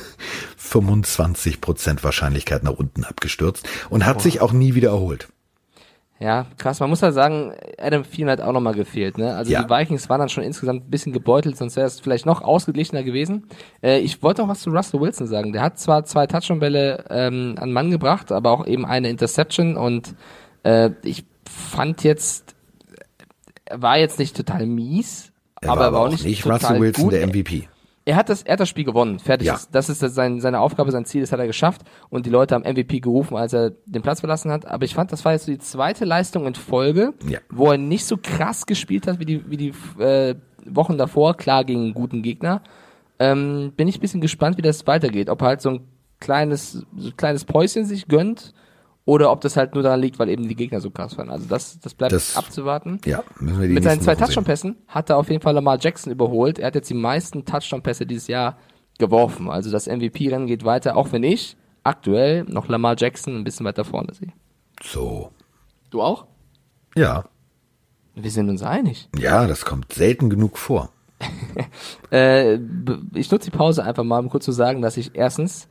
25 0.56 1.60
Prozent 1.60 2.04
Wahrscheinlichkeit 2.04 2.62
nach 2.62 2.72
unten 2.72 3.04
abgestürzt 3.04 3.68
und 3.90 4.06
hat 4.06 4.22
sich 4.22 4.40
auch 4.40 4.52
nie 4.52 4.74
wieder 4.74 4.90
erholt. 4.90 5.28
Ja, 6.22 6.44
krass. 6.58 6.80
Man 6.80 6.90
muss 6.90 7.02
halt 7.02 7.14
sagen, 7.14 7.54
Adam 7.78 8.02
Thielen 8.04 8.28
hat 8.28 8.42
auch 8.42 8.52
nochmal 8.52 8.74
gefehlt. 8.74 9.16
Ne? 9.16 9.34
Also 9.34 9.50
Ja. 9.50 9.62
die 9.62 9.70
Vikings 9.70 10.06
waren 10.10 10.18
dann 10.20 10.28
schon 10.28 10.44
insgesamt 10.44 10.84
ein 10.86 10.90
bisschen 10.90 11.14
gebeutelt, 11.14 11.56
sonst 11.56 11.76
wäre 11.76 11.86
es 11.86 11.98
vielleicht 11.98 12.26
noch 12.26 12.42
ausgeglichener 12.42 13.02
gewesen. 13.02 13.44
Äh, 13.82 14.00
ich 14.00 14.22
wollte 14.22 14.42
auch 14.42 14.48
was 14.48 14.60
zu 14.60 14.68
Russell 14.70 15.00
Wilson 15.00 15.26
sagen. 15.26 15.54
Der 15.54 15.62
hat 15.62 15.78
zwar 15.78 16.04
zwei 16.04 16.26
Touchdown-Bälle 16.26 17.06
ähm, 17.08 17.54
an 17.58 17.72
Mann 17.72 17.90
gebracht, 17.90 18.32
aber 18.32 18.50
auch 18.50 18.66
eben 18.66 18.84
eine 18.84 19.08
Interception 19.08 19.78
und 19.78 20.14
äh, 20.62 20.90
ich 21.04 21.24
fand 21.48 22.04
jetzt, 22.04 22.54
er 23.64 23.80
war 23.80 23.96
jetzt 23.98 24.18
nicht 24.18 24.36
total 24.36 24.66
mies, 24.66 25.32
Er 25.62 25.70
aber 25.70 25.80
war 25.80 25.86
er 25.88 25.92
war 25.94 26.00
auch 26.02 26.10
nicht, 26.10 26.42
total 26.42 26.58
Russell 26.58 26.80
Wilson 26.80 27.04
gut. 27.04 27.12
der 27.14 27.26
MVP. 27.26 27.68
Er 28.10 28.16
hat 28.16 28.28
das, 28.28 28.42
er 28.42 28.54
hat 28.54 28.60
das 28.60 28.68
Spiel 28.68 28.84
gewonnen. 28.84 29.20
Fertig. 29.20 29.46
Ja. 29.46 29.54
ist. 29.54 29.72
Das 29.72 29.88
ist 29.88 30.02
das 30.02 30.14
sein, 30.16 30.40
seine 30.40 30.58
Aufgabe, 30.58 30.90
sein 30.90 31.04
Ziel, 31.04 31.20
das 31.20 31.30
hat 31.30 31.38
er 31.38 31.46
geschafft. 31.46 31.82
Und 32.08 32.26
die 32.26 32.30
Leute 32.30 32.56
haben 32.56 32.62
MVP 32.64 32.98
gerufen, 32.98 33.36
als 33.36 33.52
er 33.52 33.70
den 33.86 34.02
Platz 34.02 34.18
verlassen 34.18 34.50
hat. 34.50 34.66
Aber 34.66 34.84
ich 34.84 34.94
fand, 34.94 35.12
das 35.12 35.24
war 35.24 35.30
jetzt 35.32 35.46
so 35.46 35.52
die 35.52 35.58
zweite 35.58 36.04
Leistung 36.04 36.44
in 36.46 36.56
Folge, 36.56 37.14
Ja. 37.28 37.38
wo 37.50 37.70
er 37.70 37.78
nicht 37.78 38.04
so 38.04 38.16
krass 38.20 38.66
gespielt 38.66 39.06
hat 39.06 39.20
wie 39.20 39.24
die, 39.26 39.48
wie 39.48 39.56
die 39.56 39.72
äh, 40.02 40.34
Wochen 40.66 40.98
davor. 40.98 41.36
Klar 41.36 41.64
gegen 41.64 41.82
einen 41.84 41.94
guten 41.94 42.22
Gegner. 42.22 42.62
Ähm, 43.20 43.72
bin 43.76 43.86
ich 43.86 43.98
ein 43.98 44.00
bisschen 44.00 44.20
gespannt, 44.20 44.56
wie 44.58 44.62
das 44.62 44.86
weitergeht. 44.88 45.30
Ob 45.30 45.42
er 45.42 45.48
halt 45.48 45.60
so 45.60 45.70
ein 45.70 45.80
kleines, 46.18 46.72
so 46.96 47.08
ein 47.10 47.16
kleines 47.16 47.44
Päuschen 47.44 47.84
sich 47.84 48.08
gönnt 48.08 48.54
oder 49.04 49.30
ob 49.32 49.40
das 49.40 49.56
halt 49.56 49.74
nur 49.74 49.82
daran 49.82 50.00
liegt, 50.00 50.18
weil 50.18 50.28
eben 50.28 50.46
die 50.48 50.54
Gegner 50.56 50.80
so 50.80 50.90
krass 50.90 51.16
waren. 51.18 51.30
Also 51.30 51.46
das, 51.48 51.80
das 51.80 51.94
bleibt 51.94 52.12
Das- 52.12 52.36
abzuwarten. 52.36 53.00
Ja, 53.04 53.22
müssen 53.40 53.60
wir 53.60 53.68
die 53.68 53.74
Mit 53.74 53.84
seinen 53.84 54.00
zwei. 54.00 54.14
Touchdown-Pässen 54.14 54.76
hat 54.88 55.10
er 55.10 55.16
auf 55.16 55.28
jeden 55.30 55.42
Fall 55.42 55.54
Lamar 55.54 55.78
Jackson 55.80 56.12
überholt. 56.12 56.58
Er 56.58 56.68
hat 56.68 56.74
jetzt 56.74 56.90
die 56.90 56.94
meisten 56.94 57.44
Touchdown-Pässe 57.44 58.06
dieses 58.06 58.28
Jahr 58.28 58.58
geworfen. 58.98 59.48
Also 59.50 59.70
das 59.70 59.86
MVP-Rennen 59.86 60.46
geht 60.46 60.64
weiter, 60.64 60.96
auch 60.96 61.12
wenn 61.12 61.22
ich 61.22 61.56
aktuell 61.82 62.44
noch 62.44 62.68
Lamar 62.68 62.94
Jackson 62.98 63.34
ein 63.36 63.44
bisschen 63.44 63.64
weiter 63.66 63.84
vorne 63.84 64.12
sehe. 64.14 64.32
So. 64.82 65.30
Du 65.90 66.02
auch? 66.02 66.26
Ja. 66.94 67.24
Wir 68.14 68.30
sind 68.30 68.50
uns 68.50 68.62
einig. 68.62 69.08
Ja, 69.18 69.46
das 69.46 69.64
kommt 69.64 69.92
selten 69.92 70.28
genug 70.30 70.58
vor. 70.58 70.90
Äh, 72.12 72.54
ich 73.14 73.30
nutze 73.30 73.50
die 73.50 73.56
Pause 73.56 73.84
einfach 73.84 74.02
mal, 74.02 74.18
um 74.18 74.30
kurz 74.30 74.44
zu 74.44 74.50
sagen, 74.50 74.82
dass 74.82 74.96
ich 74.96 75.12
erstens 75.14 75.68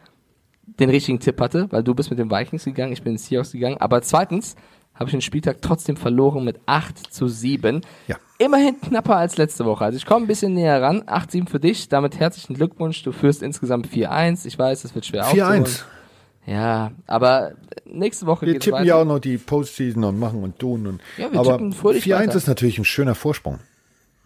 den 0.80 0.90
richtigen 0.90 1.20
Tipp 1.20 1.40
hatte, 1.42 1.68
weil 1.72 1.84
du 1.84 1.94
bist 1.96 2.10
mit 2.10 2.20
den 2.20 2.30
Vikings 2.32 2.66
gegangen, 2.66 2.94
ich 2.94 3.02
bin 3.02 3.12
in 3.12 3.16
den 3.18 3.24
Seahawks 3.24 3.52
gegangen. 3.52 3.78
Aber 3.80 4.02
zweitens 4.02 4.56
habe 4.94 5.06
ich 5.06 5.12
den 5.12 5.22
Spieltag 5.22 5.62
trotzdem 5.62 5.96
verloren 5.96 6.44
mit 6.44 6.60
8 6.66 7.14
zu 7.14 7.28
7. 7.30 7.82
Ja. 8.08 8.18
Immerhin 8.38 8.80
knapper 8.82 9.16
als 9.16 9.38
letzte 9.38 9.66
Woche. 9.66 9.86
Also 9.86 9.98
ich 9.98 10.06
komme 10.06 10.26
ein 10.26 10.28
bisschen 10.28 10.54
näher 10.54 10.82
ran. 10.82 11.04
8-7 11.04 11.48
für 11.48 11.60
dich. 11.60 11.88
Damit 11.88 12.20
herzlichen 12.20 12.54
Glückwunsch. 12.56 13.02
Du 13.04 13.12
führst 13.14 13.42
insgesamt 13.42 13.88
4-1. 13.88 14.46
Ich 14.46 14.60
weiß, 14.60 14.84
es 14.84 14.96
wird 14.96 15.06
schwer 15.06 15.24
4-1. 15.26 15.28
aufzuholen. 15.30 15.66
Ja, 16.46 16.92
aber 17.06 17.52
nächste 17.86 18.26
Woche 18.26 18.46
Wir 18.46 18.60
tippen 18.60 18.80
weiter. 18.80 18.86
ja 18.86 18.96
auch 18.96 19.06
noch 19.06 19.20
die 19.20 19.38
Postseason 19.38 20.04
und 20.04 20.20
machen 20.20 20.42
und 20.44 20.58
tun. 20.60 20.88
Und, 20.88 21.02
Ja, 21.18 21.32
wir 21.32 21.40
aber 21.40 21.52
tippen 21.54 21.74
fröhlich 21.74 22.04
4-1 22.06 22.20
weiter. 22.20 22.36
ist 22.36 22.48
natürlich 22.48 22.78
ein 22.80 22.86
schöner 22.86 23.16
Vorsprung. 23.16 23.60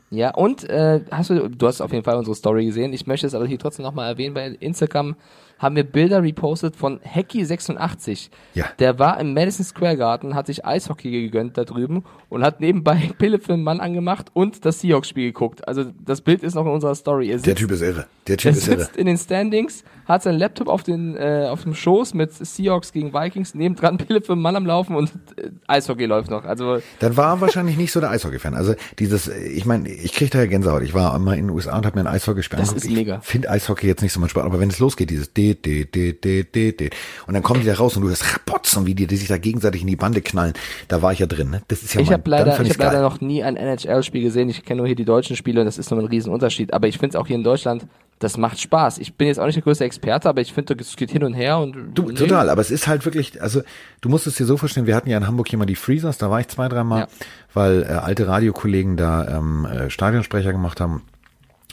Ja, 0.10 0.30
und 0.34 0.64
äh, 0.70 1.02
hast 1.12 1.32
du, 1.32 1.50
du 1.50 1.68
hast 1.68 1.82
auf 1.82 1.92
jeden 1.92 2.04
Fall 2.04 2.16
unsere 2.16 2.36
Story 2.36 2.66
gesehen. 2.66 2.94
Ich 2.94 3.08
möchte 3.08 3.26
es 3.28 3.34
aber 3.34 3.46
hier 3.48 3.58
trotzdem 3.60 3.84
nochmal 3.84 4.12
erwähnen. 4.12 4.34
Bei 4.36 4.48
Instagram 4.48 5.16
haben 5.64 5.76
wir 5.76 5.84
Bilder 5.84 6.22
repostet 6.22 6.76
von 6.76 7.00
Hacky86. 7.00 8.30
Ja. 8.54 8.66
Der 8.78 9.00
war 9.00 9.20
im 9.20 9.34
Madison 9.34 9.66
Square 9.66 9.98
Garden, 9.98 10.36
hat 10.36 10.46
sich 10.46 10.66
Eishockey 10.66 11.10
gegönnt 11.10 11.58
da 11.58 11.64
drüben 11.64 12.04
und 12.34 12.44
hat 12.44 12.60
nebenbei 12.60 13.12
Pille 13.18 13.40
für 13.40 13.54
einen 13.54 13.64
Mann 13.64 13.80
angemacht 13.80 14.28
und 14.34 14.66
das 14.66 14.82
Seahawks-Spiel 14.82 15.28
geguckt. 15.28 15.68
Also 15.68 15.86
das 16.06 16.22
Bild 16.22 16.44
ist 16.44 16.56
noch 16.56 16.66
in 16.66 16.72
unserer 16.72 16.96
Story. 16.96 17.28
Er 17.28 17.38
Der 17.38 17.40
sitzt, 17.40 17.58
Typ 17.58 17.72
ist 17.72 17.82
irre. 17.82 18.06
Der 18.28 18.34
er 18.34 18.38
Typ 18.38 18.52
ist 18.56 18.68
irre. 18.68 18.80
sitzt 18.82 18.98
in 18.98 19.06
den 19.06 19.18
Standings, 19.18 19.84
hat 20.06 20.24
seinen 20.24 20.38
Laptop 20.40 20.68
auf, 20.68 20.84
den, 20.84 21.16
äh, 21.16 21.48
auf 21.50 21.64
dem 21.64 21.74
Schoß 21.76 22.14
mit 22.14 22.34
Seahawks 22.34 22.92
gegen 22.92 23.14
Vikings, 23.14 23.54
nebendran 23.56 23.98
Pille 24.00 24.22
für 24.22 24.34
einen 24.34 24.42
Mann 24.42 24.56
am 24.56 24.66
Laufen 24.66 24.96
und 24.96 25.12
äh, 25.38 25.50
Eishockey 25.68 26.06
läuft 26.06 26.30
noch. 26.32 26.44
Also 26.46 26.80
Dann 27.00 27.16
war 27.18 27.36
er 27.36 27.42
wahrscheinlich 27.42 27.78
nicht 27.78 27.92
so 27.92 28.00
der 28.00 28.10
Eishockey-Fan. 28.10 28.56
Also 28.56 28.74
dieses, 29.00 29.28
ich 29.28 29.66
meine, 29.66 29.88
ich 29.90 30.12
kriege 30.14 30.32
da 30.32 30.40
ja 30.40 30.46
Gänsehaut. 30.48 30.82
Ich 30.84 30.94
war 30.94 31.14
einmal 31.14 31.38
in 31.38 31.48
den 31.48 31.50
USA 31.52 31.78
und 31.78 31.86
habe 31.86 31.98
mir 32.02 32.10
ein 32.10 32.14
Eishockeyspiel 32.14 32.58
Das 32.60 32.70
angeguckt. 32.70 32.92
ist 32.92 32.98
mega. 32.98 33.20
Ich 33.22 33.28
finde 33.28 33.50
Eishockey 33.52 33.88
jetzt 33.88 34.02
nicht 34.02 34.14
so 34.14 34.20
mein 34.20 34.30
Sport, 34.30 34.46
aber 34.46 34.60
wenn 34.60 34.70
es 34.70 34.80
losgeht, 34.80 35.10
dieses 35.10 35.32
D, 35.34 35.54
D, 35.54 35.86
D, 35.86 36.14
D, 36.14 36.44
D, 36.44 36.72
D, 36.72 36.90
und 37.28 37.34
dann 37.36 37.44
kommen 37.44 37.62
die 37.62 37.68
da 37.68 37.76
raus 37.76 37.96
und 37.96 38.02
du 38.04 38.10
hörst 38.10 38.26
Rapotzen, 38.36 38.86
wie 38.86 38.96
die, 38.96 39.08
die 39.08 39.18
sich 39.18 39.28
da 39.28 39.38
gegenseitig 39.38 39.82
in 39.82 39.88
die 39.88 39.96
Bande 39.96 40.22
knallen. 40.22 40.54
Da 40.88 41.02
war 41.02 41.14
ich 41.14 41.20
ja 41.20 41.26
drin. 41.28 41.50
Ne? 41.52 41.62
Das 41.68 41.84
ist 41.84 41.94
ja 41.94 42.02
ich 42.02 42.08
mein, 42.10 42.16
habe 42.24 42.30
leider, 42.46 42.62
ich 42.62 42.68
ich's 42.70 42.78
hab 42.80 42.86
leider 42.88 43.02
noch 43.02 43.22
nie 43.22 43.44
ein 43.44 43.56
NHL-Spiel 43.58 44.22
gesehen. 44.24 44.50
Ich 44.50 44.64
kenne 44.66 44.78
nur 44.80 44.88
hier 44.88 44.96
die 44.96 45.06
deutschen 45.06 45.36
Spiele 45.36 45.62
und 45.62 45.66
das 45.66 45.78
ist 45.78 45.92
nochmal 45.92 46.06
ein 46.06 46.10
Riesenunterschied. 46.10 46.74
Aber 46.74 46.88
ich 46.88 46.98
finde 46.98 47.16
es 47.18 47.22
auch 47.22 47.28
hier 47.28 47.36
in 47.36 47.44
Deutschland, 47.44 47.86
das 48.20 48.38
macht 48.38 48.60
Spaß. 48.60 49.00
Ich 49.00 49.16
bin 49.16 49.28
jetzt 49.28 49.40
auch 49.40 49.46
nicht 49.46 49.56
der 49.56 49.64
größte 49.64 49.84
Experte, 49.84 50.30
aber 50.30 50.40
ich 50.42 50.54
finde, 50.54 50.76
es 50.80 50.96
geht 50.96 51.12
hin 51.12 51.24
und 51.24 51.34
her 51.34 51.60
und 51.60 51.94
Du, 51.94 52.04
nee. 52.10 52.14
total, 52.14 52.50
aber 52.50 52.62
es 52.62 52.72
ist 52.72 52.88
halt 52.88 53.04
wirklich, 53.06 53.42
also 53.42 53.62
du 54.02 54.10
musst 54.10 54.28
es 54.28 54.36
dir 54.36 54.46
so 54.46 54.56
vorstellen, 54.58 54.88
wir 54.88 54.96
hatten 54.96 55.10
ja 55.10 55.18
in 55.18 55.28
Hamburg 55.28 55.50
hier 55.50 55.60
mal 55.60 55.66
die 55.66 55.76
Freezers, 55.76 56.18
da 56.18 56.30
war 56.30 56.40
ich 56.40 56.48
zwei, 56.48 56.70
dreimal, 56.70 57.02
Ja. 57.02 57.08
weil 57.54 57.84
äh, 57.84 57.88
alte 57.88 58.28
Radiokollegen 58.28 58.96
da 58.98 59.38
ähm, 59.40 59.66
äh, 59.66 59.90
Stadionsprecher 59.90 60.52
gemacht 60.54 60.80
haben. 60.80 61.02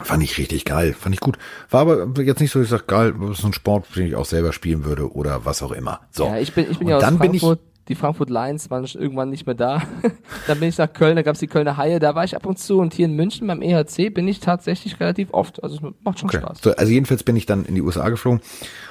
Fand 0.02 0.23
ich 0.23 0.38
richtig 0.38 0.64
geil, 0.64 0.95
fand 0.99 1.14
ich 1.14 1.21
gut. 1.21 1.37
War 1.69 1.83
aber 1.83 2.09
jetzt 2.23 2.40
nicht 2.40 2.50
so, 2.50 2.62
ich 2.62 2.71
sage, 2.71 2.85
geil, 2.87 3.14
das 3.21 3.40
ist 3.40 3.45
ein 3.45 3.52
Sport, 3.52 3.85
den 3.95 4.07
ich 4.07 4.16
auch 4.16 4.25
selber 4.25 4.52
spielen 4.54 4.85
würde 4.87 5.12
oder 5.12 5.45
was 5.45 5.62
auch 5.62 5.73
immer. 5.73 6.00
So. 6.11 6.25
Ja, 6.25 6.38
ich 6.38 6.54
bin, 6.54 6.64
ich 6.71 6.78
bin 6.78 6.87
Und 6.87 6.90
ja 6.90 6.97
aus 6.97 7.02
dann 7.02 7.19
bin 7.19 7.35
ich- 7.35 7.42
Frankfurt. 7.42 7.61
Die 7.90 7.97
Frankfurt 7.97 8.30
Lions 8.30 8.70
waren 8.70 8.85
irgendwann 8.85 9.30
nicht 9.30 9.47
mehr 9.47 9.56
da. 9.56 9.82
dann 10.47 10.61
bin 10.61 10.68
ich 10.68 10.78
nach 10.78 10.92
Köln, 10.92 11.16
da 11.16 11.23
gab's 11.23 11.40
die 11.40 11.49
Kölner 11.49 11.76
Haie, 11.76 11.99
da 11.99 12.14
war 12.14 12.25
ich 12.25 12.37
ab 12.37 12.47
und 12.47 12.56
zu. 12.56 12.78
Und 12.78 12.94
hier 12.94 13.06
in 13.06 13.16
München 13.16 13.49
beim 13.49 13.62
EHC 13.62 14.11
bin 14.11 14.28
ich 14.28 14.38
tatsächlich 14.38 15.00
relativ 15.00 15.35
oft. 15.35 15.62
Also 15.62 15.76
es 15.76 15.82
macht 16.04 16.20
schon 16.20 16.30
Okay. 16.30 16.38
Spaß. 16.38 16.59
So, 16.62 16.70
also 16.76 16.92
jedenfalls 16.92 17.25
bin 17.25 17.35
ich 17.35 17.47
dann 17.47 17.64
in 17.64 17.75
die 17.75 17.82
USA 17.82 18.09
geflogen 18.09 18.40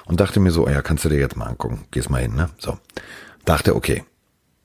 und 0.05 0.19
dachte 0.19 0.41
mir 0.41 0.51
so, 0.51 0.67
oh 0.67 0.69
ja, 0.69 0.81
kannst 0.81 1.05
du 1.05 1.09
dir 1.09 1.17
jetzt 1.17 1.37
mal 1.37 1.45
angucken. 1.45 1.85
Gehst 1.91 2.09
mal 2.09 2.21
hin, 2.21 2.35
ne? 2.35 2.49
So. 2.59 2.77
Dachte, 3.45 3.75
okay. 3.75 4.03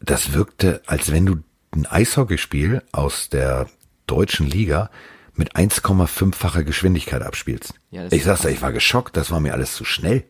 Das 0.00 0.32
wirkte, 0.32 0.82
als 0.86 1.12
wenn 1.12 1.26
du 1.26 1.36
ein 1.70 1.86
Eishockeyspiel 1.86 2.82
aus 2.90 3.28
der 3.28 3.68
deutschen 4.08 4.46
Liga 4.46 4.90
mit 5.34 5.54
1,5-facher 5.54 6.64
Geschwindigkeit 6.64 7.22
abspielst. 7.22 7.74
Ja, 7.90 8.06
ich 8.10 8.24
sag's 8.24 8.42
dir, 8.42 8.50
ich 8.50 8.62
war 8.62 8.72
geschockt, 8.72 9.16
das 9.16 9.30
war 9.30 9.38
mir 9.38 9.52
alles 9.52 9.74
zu 9.74 9.84
schnell. 9.84 10.24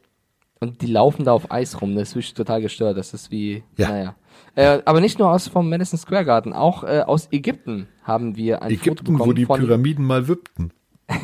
Und 0.68 0.82
die 0.82 0.86
laufen 0.86 1.24
da 1.24 1.32
auf 1.32 1.50
Eis 1.50 1.80
rum, 1.80 1.94
das 1.94 2.08
ist 2.10 2.14
wirklich 2.16 2.34
total 2.34 2.60
gestört. 2.62 2.96
Das 2.98 3.14
ist 3.14 3.30
wie, 3.30 3.62
Ja. 3.76 3.88
naja. 3.88 4.14
Äh, 4.56 4.80
aber 4.84 5.00
nicht 5.00 5.18
nur 5.18 5.30
aus 5.30 5.48
vom 5.48 5.68
Madison 5.68 5.98
Square 5.98 6.24
Garden, 6.24 6.52
auch 6.52 6.84
äh, 6.84 7.00
aus 7.06 7.28
Ägypten 7.32 7.86
haben 8.04 8.36
wir 8.36 8.62
ein 8.62 8.70
Foto 8.76 8.82
Ägypten, 8.90 9.04
bekommen 9.12 9.30
wo 9.30 9.32
die 9.32 9.46
von, 9.46 9.60
Pyramiden 9.60 10.04
mal 10.06 10.28
wippten. 10.28 10.72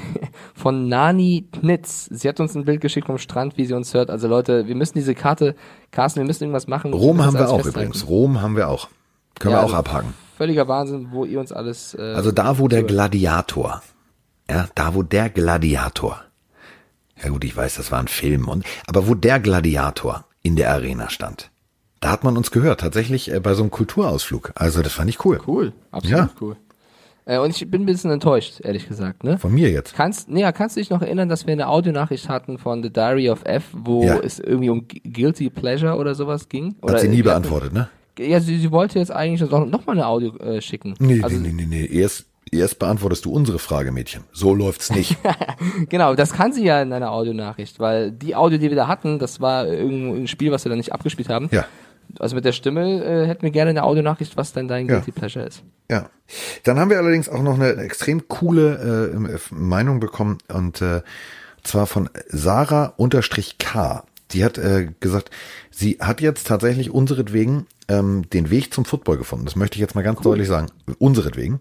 von 0.54 0.88
Nani 0.88 1.46
Knitz. 1.52 2.06
Sie 2.10 2.28
hat 2.28 2.38
uns 2.40 2.54
ein 2.54 2.64
Bild 2.64 2.80
geschickt 2.80 3.06
vom 3.06 3.18
Strand, 3.18 3.56
wie 3.56 3.64
sie 3.66 3.74
uns 3.74 3.94
hört. 3.94 4.10
Also 4.10 4.28
Leute, 4.28 4.66
wir 4.66 4.74
müssen 4.74 4.94
diese 4.94 5.14
Karte, 5.14 5.54
Carsten, 5.90 6.20
wir 6.20 6.26
müssen 6.26 6.44
irgendwas 6.44 6.66
machen. 6.66 6.92
Rom 6.92 7.22
haben 7.24 7.34
wir 7.34 7.48
auch 7.48 7.56
festhalten. 7.56 7.68
übrigens. 7.88 8.08
Rom 8.08 8.42
haben 8.42 8.56
wir 8.56 8.68
auch. 8.68 8.88
Können 9.38 9.52
Ja, 9.54 9.58
wir 9.60 9.64
auch 9.64 9.74
also- 9.74 9.76
abhaken. 9.76 10.14
Völliger 10.36 10.68
Wahnsinn, 10.68 11.08
wo 11.12 11.24
ihr 11.24 11.38
uns 11.38 11.52
alles. 11.52 11.94
Äh, 11.94 12.00
Also 12.14 12.32
da, 12.32 12.58
wo 12.58 12.66
der. 12.68 12.82
Gladiator, 12.82 13.82
ja, 14.50 14.66
da, 14.74 14.94
wo 14.94 15.02
der 15.02 15.28
Gladiator, 15.28 16.22
ja 17.22 17.28
gut, 17.30 17.44
ich 17.44 17.56
weiß, 17.56 17.76
das 17.76 17.90
war 17.92 18.00
ein 18.00 18.08
Film, 18.08 18.48
und, 18.48 18.64
aber 18.86 19.06
wo 19.08 19.14
der 19.14 19.40
Gladiator 19.40 20.24
in 20.42 20.56
der 20.56 20.70
Arena 20.72 21.10
stand, 21.10 21.50
da 22.00 22.10
hat 22.10 22.24
man 22.24 22.36
uns 22.36 22.50
gehört, 22.50 22.80
tatsächlich 22.80 23.30
äh, 23.32 23.40
bei 23.40 23.54
so 23.54 23.62
einem 23.62 23.70
Kulturausflug. 23.70 24.52
Also 24.54 24.82
das 24.82 24.92
fand 24.94 25.10
ich 25.10 25.24
cool. 25.24 25.40
Cool, 25.46 25.72
absolut 25.90 26.18
Ja. 26.18 26.30
cool. 26.40 26.56
Äh, 27.26 27.38
und 27.38 27.50
ich 27.50 27.70
bin 27.70 27.82
ein 27.82 27.86
bisschen 27.86 28.10
enttäuscht, 28.10 28.60
ehrlich 28.62 28.88
gesagt. 28.88 29.22
Ne? 29.22 29.36
Von 29.38 29.52
mir 29.52 29.70
jetzt. 29.70 29.94
Kannst, 29.94 30.30
nee, 30.30 30.50
kannst 30.52 30.76
du 30.76 30.80
dich 30.80 30.88
noch 30.88 31.02
erinnern, 31.02 31.28
dass 31.28 31.46
wir 31.46 31.52
eine 31.52 31.68
Audionachricht 31.68 32.28
hatten 32.30 32.56
von 32.56 32.82
The 32.82 32.90
Diary 32.90 33.28
of 33.28 33.42
F, 33.44 33.64
wo 33.72 34.02
Ja. 34.04 34.18
es 34.18 34.38
irgendwie 34.38 34.70
um 34.70 34.88
Gu- 34.88 35.00
Guilty 35.04 35.50
Pleasure 35.50 35.96
oder 35.96 36.14
sowas 36.14 36.48
ging? 36.48 36.74
Oder 36.80 36.94
Hat 36.94 37.00
sie 37.00 37.08
nie 37.08 37.22
beantwortet, 37.22 37.74
ne? 37.74 37.88
Ja, 38.18 38.40
sie, 38.40 38.58
sie 38.58 38.70
wollte 38.72 38.98
jetzt 38.98 39.12
eigentlich 39.12 39.48
noch, 39.50 39.66
noch 39.66 39.84
mal 39.86 39.92
eine 39.92 40.06
Audio 40.06 40.34
äh, 40.38 40.60
schicken. 40.62 40.94
Nee, 40.98 41.22
also, 41.22 41.36
nee, 41.36 41.52
nee, 41.52 41.66
nee, 41.66 41.86
nee. 41.90 41.98
Erst, 42.00 42.26
erst 42.52 42.78
beantwortest 42.78 43.24
du 43.24 43.32
unsere 43.32 43.58
Frage, 43.58 43.92
Mädchen. 43.92 44.24
So 44.32 44.54
läuft's 44.54 44.90
nicht. 44.90 45.16
Genau, 45.88 46.14
das 46.14 46.32
kann 46.32 46.52
sie 46.52 46.64
ja 46.64 46.80
in 46.82 46.92
einer 46.92 47.10
Audionachricht, 47.12 47.78
weil 47.80 48.10
die 48.12 48.34
Audio, 48.34 48.58
die 48.58 48.70
wir 48.70 48.76
da 48.76 48.88
hatten, 48.88 49.18
das 49.18 49.40
war 49.40 49.66
irgendein 49.66 50.26
Spiel, 50.28 50.50
was 50.52 50.64
wir 50.64 50.70
da 50.70 50.76
nicht 50.76 50.92
abgespielt 50.92 51.28
haben. 51.28 51.48
ja. 51.52 51.64
Also 52.18 52.34
mit 52.34 52.44
der 52.44 52.50
Stimme 52.52 53.04
äh, 53.04 53.26
hätten 53.28 53.42
wir 53.42 53.52
gerne 53.52 53.70
eine 53.70 53.84
Audionachricht, 53.84 54.36
was 54.36 54.52
denn 54.52 54.66
dein 54.66 54.88
Ja. 54.88 54.94
Guilty 54.96 55.12
Pleasure 55.12 55.46
ist. 55.46 55.62
Ja. 55.88 56.10
Dann 56.64 56.78
haben 56.80 56.90
wir 56.90 56.98
allerdings 56.98 57.28
auch 57.28 57.42
noch 57.42 57.54
eine 57.54 57.74
extrem 57.76 58.26
coole 58.26 59.12
äh, 59.14 59.38
Meinung 59.54 60.00
bekommen 60.00 60.38
und 60.52 60.82
äh, 60.82 61.02
zwar 61.62 61.86
von 61.86 62.10
Sarah 62.28 62.94
unterstrich 62.96 63.58
K. 63.58 64.02
Die 64.32 64.44
hat 64.44 64.58
äh, 64.58 64.88
gesagt, 64.98 65.30
sie 65.70 65.98
hat 66.00 66.20
jetzt 66.20 66.48
tatsächlich 66.48 66.90
unseretwegen 66.90 67.66
ähm, 67.88 68.28
den 68.30 68.50
Weg 68.50 68.74
zum 68.74 68.84
Football 68.84 69.16
gefunden. 69.18 69.44
Das 69.44 69.54
möchte 69.54 69.76
ich 69.76 69.80
jetzt 69.80 69.94
mal 69.94 70.02
ganz 70.02 70.20
deutlich 70.20 70.48
sagen. 70.48 70.66
Unseretwegen. 70.98 71.60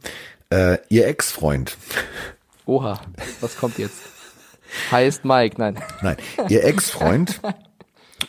Äh, 0.51 0.79
ihr 0.89 1.07
Ex-Freund, 1.07 1.77
Oha, 2.65 2.99
was 3.39 3.55
kommt 3.55 3.77
jetzt? 3.77 3.97
Heißt 4.91 5.23
Mike, 5.23 5.55
nein. 5.59 5.79
nein, 6.01 6.17
ihr 6.49 6.63
Ex-Freund 6.63 7.39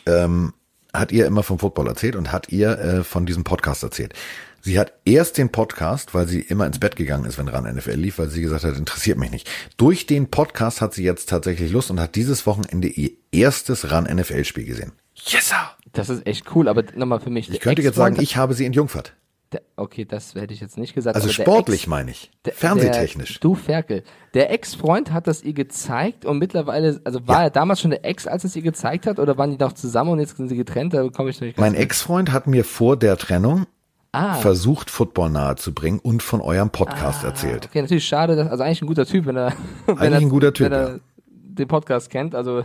ähm, 0.05 0.53
hat 0.93 1.11
ihr 1.11 1.25
immer 1.25 1.41
vom 1.41 1.57
Football 1.57 1.87
erzählt 1.87 2.15
und 2.15 2.31
hat 2.31 2.49
ihr 2.49 2.77
äh, 2.77 3.03
von 3.03 3.25
diesem 3.25 3.43
Podcast 3.43 3.81
erzählt. 3.81 4.13
Sie 4.61 4.77
hat 4.77 4.93
erst 5.05 5.39
den 5.39 5.51
Podcast, 5.51 6.13
weil 6.13 6.27
sie 6.27 6.41
immer 6.41 6.67
ins 6.67 6.77
Bett 6.77 6.95
gegangen 6.95 7.25
ist, 7.25 7.39
wenn 7.39 7.47
ran 7.47 7.63
NFL 7.63 7.93
lief, 7.93 8.19
weil 8.19 8.29
sie 8.29 8.41
gesagt 8.43 8.63
hat, 8.63 8.77
interessiert 8.77 9.17
mich 9.17 9.31
nicht. 9.31 9.49
Durch 9.77 10.05
den 10.05 10.29
Podcast 10.29 10.81
hat 10.81 10.93
sie 10.93 11.03
jetzt 11.03 11.27
tatsächlich 11.27 11.71
Lust 11.71 11.89
und 11.89 11.99
hat 11.99 12.13
dieses 12.13 12.45
Wochenende 12.45 12.87
ihr 12.87 13.09
erstes 13.31 13.89
ran 13.89 14.03
NFL-Spiel 14.03 14.65
gesehen. 14.65 14.91
Yes, 15.15 15.49
sir. 15.49 15.71
Das 15.93 16.09
ist 16.09 16.27
echt 16.27 16.55
cool, 16.55 16.67
aber 16.67 16.83
nochmal 16.95 17.19
für 17.19 17.31
mich. 17.31 17.49
Ich 17.49 17.59
könnte 17.59 17.81
jetzt 17.81 17.95
sagen, 17.95 18.17
ich 18.21 18.37
habe 18.37 18.53
sie 18.53 18.65
entjungfert. 18.65 19.13
Der, 19.53 19.61
okay, 19.75 20.05
das 20.05 20.33
hätte 20.35 20.53
ich 20.53 20.61
jetzt 20.61 20.77
nicht 20.77 20.93
gesagt. 20.93 21.15
Also 21.15 21.27
sportlich 21.29 21.81
Ex- 21.81 21.87
meine 21.87 22.11
ich. 22.11 22.31
der- 22.45 22.53
Fernsehtechnisch. 22.53 23.33
Der, 23.33 23.39
du 23.41 23.55
Ferkel. 23.55 24.03
Der 24.33 24.49
Ex-Freund 24.51 25.11
hat 25.11 25.27
das 25.27 25.43
ihr 25.43 25.51
gezeigt 25.53 26.23
und 26.23 26.37
mittlerweile, 26.39 27.01
also 27.03 27.27
war 27.27 27.43
er 27.43 27.49
damals 27.49 27.81
schon 27.81 27.91
der 27.91 28.05
Ex, 28.05 28.27
als 28.27 28.45
es 28.45 28.55
ihr 28.55 28.61
gezeigt 28.61 29.05
hat, 29.07 29.19
oder 29.19 29.37
waren 29.37 29.51
die 29.51 29.57
noch 29.57 29.73
zusammen 29.73 30.11
und 30.11 30.19
jetzt 30.19 30.37
sind 30.37 30.47
sie 30.47 30.55
getrennt? 30.55 30.93
Da 30.93 31.05
komme 31.09 31.29
ich 31.31 31.41
nicht 31.41 31.57
Mein. 31.59 31.73
Ex-Freund 31.75 32.31
hat 32.31 32.47
mir 32.47 32.63
vor 32.63 32.95
der 32.97 33.17
Trennung 33.17 33.65
Ah. 34.13 34.35
versucht, 34.35 34.89
Football 34.89 35.29
nahezubringen 35.31 35.99
und 35.99 36.21
von 36.23 36.41
eurem 36.41 36.69
Podcast 36.69 37.23
erzählt. 37.23 37.65
Okay, 37.65 37.81
natürlich 37.81 38.05
schade, 38.05 38.35
dass, 38.35 38.49
also 38.49 38.63
eigentlich 38.63 38.81
ein 38.81 38.87
guter 38.87 39.05
Typ, 39.05 39.25
wenn 39.25 39.37
er, 39.37 39.53
wenn 39.85 39.97
Eigentlich 39.97 40.11
er, 40.13 40.19
ein 40.19 40.29
guter 40.29 40.53
Typ, 40.53 40.65
wenn 40.65 40.73
er 40.73 40.89
ja. 40.89 40.99
den 41.27 41.67
Podcast 41.67 42.09
kennt. 42.09 42.35
Also 42.35 42.63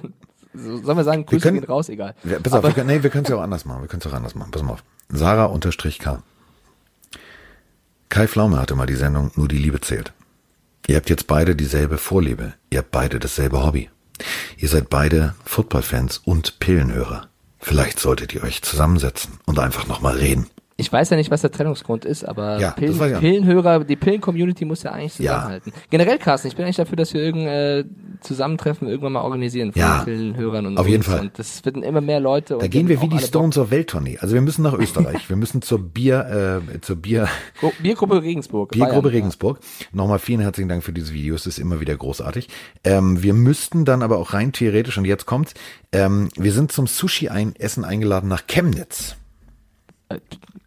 so, 0.54 0.76
sollen 0.78 0.96
wir 0.98 1.04
sagen, 1.04 1.24
Grüße 1.26 1.42
können- 1.42 1.60
gehen 1.60 1.68
raus, 1.68 1.88
egal. 1.88 2.14
Ja, 2.24 2.38
pass 2.42 2.52
auf, 2.52 2.62
wir 2.64 2.70
können, 2.72 2.88
nee, 2.88 3.02
wir 3.02 3.10
können 3.10 3.24
es 3.24 3.30
ja 3.30 3.36
auch 3.36 3.42
anders 3.42 3.64
machen. 3.64 3.82
Wir 3.82 3.88
können 3.88 4.02
es 4.04 4.06
auch 4.08 4.16
anders 4.16 4.34
machen. 4.34 4.50
Pass 4.52 4.62
mal 4.62 4.72
auf. 4.72 4.84
Sarah 5.08 5.44
unterstrich 5.46 5.98
K. 6.00 6.20
Kai 8.08 8.28
Pflaume 8.28 8.58
hatte 8.58 8.74
mal 8.74 8.86
die 8.86 8.94
Sendung 8.94 9.30
Nur 9.36 9.48
die 9.48 9.58
Liebe 9.58 9.80
zählt. 9.80 10.12
Ihr 10.86 10.96
habt 10.96 11.10
jetzt 11.10 11.26
beide 11.26 11.56
dieselbe 11.56 11.98
Vorliebe. 11.98 12.54
Ihr 12.70 12.78
habt 12.78 12.92
beide 12.92 13.18
dasselbe 13.18 13.64
Hobby. 13.64 13.90
Ihr 14.56 14.68
seid 14.68 14.88
beide 14.88 15.34
Footballfans 15.44 16.18
und 16.18 16.58
Pillenhörer. 16.60 17.28
Vielleicht 17.58 17.98
solltet 17.98 18.34
ihr 18.34 18.44
euch 18.44 18.62
zusammensetzen 18.62 19.40
und 19.44 19.58
einfach 19.58 19.86
nochmal 19.86 20.16
reden. 20.16 20.46
Ich 20.78 20.92
weiß 20.92 21.08
ja 21.08 21.16
nicht, 21.16 21.30
was 21.30 21.40
der 21.40 21.50
Trennungsgrund 21.50 22.04
ist, 22.04 22.22
aber 22.28 22.60
Ja, 22.60 22.72
Pillen. 22.72 23.18
Pillenhörer, 23.18 23.82
die 23.84 23.96
Pillen-Community 23.96 24.66
muss 24.66 24.82
ja 24.82 24.92
eigentlich 24.92 25.18
Ja. 25.18 25.32
zusammenhalten. 25.36 25.72
Generell, 25.88 26.18
Carsten, 26.18 26.48
ich 26.48 26.56
bin 26.56 26.66
eigentlich 26.66 26.76
dafür, 26.76 26.96
dass 26.96 27.14
wir 27.14 27.22
irgendein 27.22 27.48
äh, 27.48 27.84
Zusammentreffen 28.20 28.86
irgendwann 28.86 29.12
mal 29.14 29.22
organisieren 29.22 29.72
von 29.72 29.80
Ja, 29.80 30.02
Pillenhörern 30.04 30.66
und 30.66 30.78
auf 30.78 30.86
jeden. 30.86 31.02
Fall. 31.02 31.20
Und 31.20 31.38
das 31.38 31.64
werden 31.64 31.82
immer 31.82 32.02
mehr 32.02 32.20
Leute. 32.20 32.58
Da 32.60 32.66
gehen 32.66 32.88
wir 32.88 33.00
wie 33.00 33.08
die 33.08 33.18
Stones 33.20 33.56
auf 33.56 33.70
Welttournee. 33.70 34.18
Also 34.20 34.34
wir 34.34 34.42
müssen 34.42 34.62
nach 34.62 34.74
Österreich. 34.74 35.28
wir 35.30 35.36
müssen 35.36 35.62
zur 35.62 35.78
Bier, 35.78 36.60
äh, 36.74 36.80
zur 36.82 36.96
Bier. 36.96 37.26
Gru- 37.60 37.72
Biergruppe 37.82 38.22
Regensburg. 38.22 38.72
Biergruppe 38.72 39.02
Bayern. 39.02 39.14
Regensburg. 39.14 39.60
Nochmal 39.92 40.18
vielen 40.18 40.40
herzlichen 40.40 40.68
Dank 40.68 40.84
für 40.84 40.92
dieses 40.92 41.14
Video. 41.14 41.34
Es 41.34 41.46
ist 41.46 41.58
immer 41.58 41.80
wieder 41.80 41.96
großartig. 41.96 42.48
Ähm, 42.84 43.22
wir 43.22 43.32
müssten 43.32 43.86
dann 43.86 44.02
aber 44.02 44.18
auch 44.18 44.34
rein 44.34 44.52
theoretisch, 44.52 44.98
und 44.98 45.06
jetzt 45.06 45.24
kommt's, 45.24 45.54
ähm, 45.92 46.28
wir 46.36 46.52
sind 46.52 46.70
zum 46.70 46.86
Sushi-Essen 46.86 47.84
eingeladen 47.84 48.28
nach 48.28 48.46
Chemnitz. 48.46 49.16
Äh, 50.08 50.18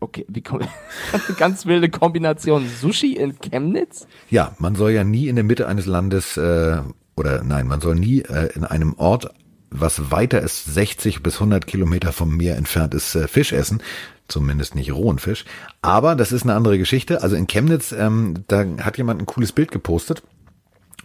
Okay, 0.02 0.26
wie 0.30 0.42
kommt 0.42 0.68
ganz 1.38 1.66
wilde 1.66 1.90
Kombination 1.90 2.68
Sushi 2.68 3.16
in 3.16 3.38
Chemnitz? 3.40 4.08
Ja, 4.30 4.56
man 4.58 4.76
soll 4.76 4.92
ja 4.92 5.04
nie 5.04 5.28
in 5.28 5.36
der 5.36 5.44
Mitte 5.44 5.68
eines 5.68 5.86
Landes, 5.86 6.38
äh, 6.38 6.78
oder 7.18 7.44
nein, 7.44 7.68
man 7.68 7.82
soll 7.82 7.96
nie 7.96 8.22
äh, 8.22 8.50
in 8.56 8.64
einem 8.64 8.94
Ort, 8.94 9.30
was 9.72 10.10
weiter 10.10 10.42
ist, 10.42 10.74
60 10.74 11.22
bis 11.22 11.36
100 11.36 11.68
Kilometer 11.68 12.14
vom 12.14 12.36
Meer 12.38 12.56
entfernt 12.56 12.94
ist, 12.94 13.14
äh, 13.16 13.28
Fisch 13.28 13.52
essen. 13.52 13.84
Zumindest 14.30 14.76
nicht 14.76 14.94
rohen 14.94 15.20
Fisch. 15.20 15.44
Aber 15.82 16.16
das 16.16 16.32
ist 16.32 16.44
eine 16.44 16.54
andere 16.54 16.78
Geschichte. 16.78 17.24
Also 17.24 17.36
in 17.36 17.48
Chemnitz, 17.48 17.92
ähm, 17.92 18.46
da 18.48 18.64
hat 18.80 18.98
jemand 18.98 19.22
ein 19.22 19.26
cooles 19.26 19.52
Bild 19.52 19.72
gepostet 19.72 20.22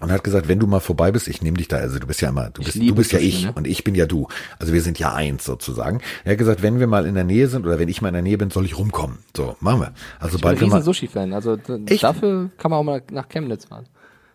und 0.00 0.10
hat 0.10 0.24
gesagt, 0.24 0.48
wenn 0.48 0.58
du 0.58 0.66
mal 0.66 0.80
vorbei 0.80 1.12
bist, 1.12 1.28
ich 1.28 1.42
nehme 1.42 1.56
dich 1.56 1.68
da, 1.68 1.76
also 1.76 1.98
du 1.98 2.06
bist 2.06 2.20
ja 2.20 2.28
immer, 2.28 2.50
du 2.50 2.62
bist, 2.62 2.76
du 2.76 2.94
bist 2.94 3.12
ja 3.12 3.18
ich 3.18 3.44
ne? 3.44 3.52
und 3.54 3.66
ich 3.66 3.84
bin 3.84 3.94
ja 3.94 4.06
du. 4.06 4.28
Also 4.58 4.72
wir 4.72 4.82
sind 4.82 4.98
ja 4.98 5.14
eins 5.14 5.44
sozusagen. 5.44 6.00
Er 6.24 6.32
hat 6.32 6.38
gesagt, 6.38 6.62
wenn 6.62 6.80
wir 6.80 6.86
mal 6.86 7.06
in 7.06 7.14
der 7.14 7.24
Nähe 7.24 7.48
sind 7.48 7.66
oder 7.66 7.78
wenn 7.78 7.88
ich 7.88 8.02
mal 8.02 8.08
in 8.08 8.14
der 8.14 8.22
Nähe 8.22 8.38
bin, 8.38 8.50
soll 8.50 8.64
ich 8.64 8.78
rumkommen. 8.78 9.18
So, 9.36 9.56
machen 9.60 9.80
wir. 9.80 9.94
Also 10.18 10.36
Ich 10.36 10.42
bin 10.42 10.50
ein 10.50 10.52
bald 10.52 10.60
riesen 10.60 10.70
mal, 10.70 10.82
Sushi-Fan. 10.82 11.32
Also 11.32 11.58
Echt? 11.86 12.02
dafür 12.02 12.50
kann 12.58 12.70
man 12.70 12.80
auch 12.80 12.84
mal 12.84 13.02
nach 13.10 13.28
Chemnitz 13.28 13.66
fahren. 13.66 13.86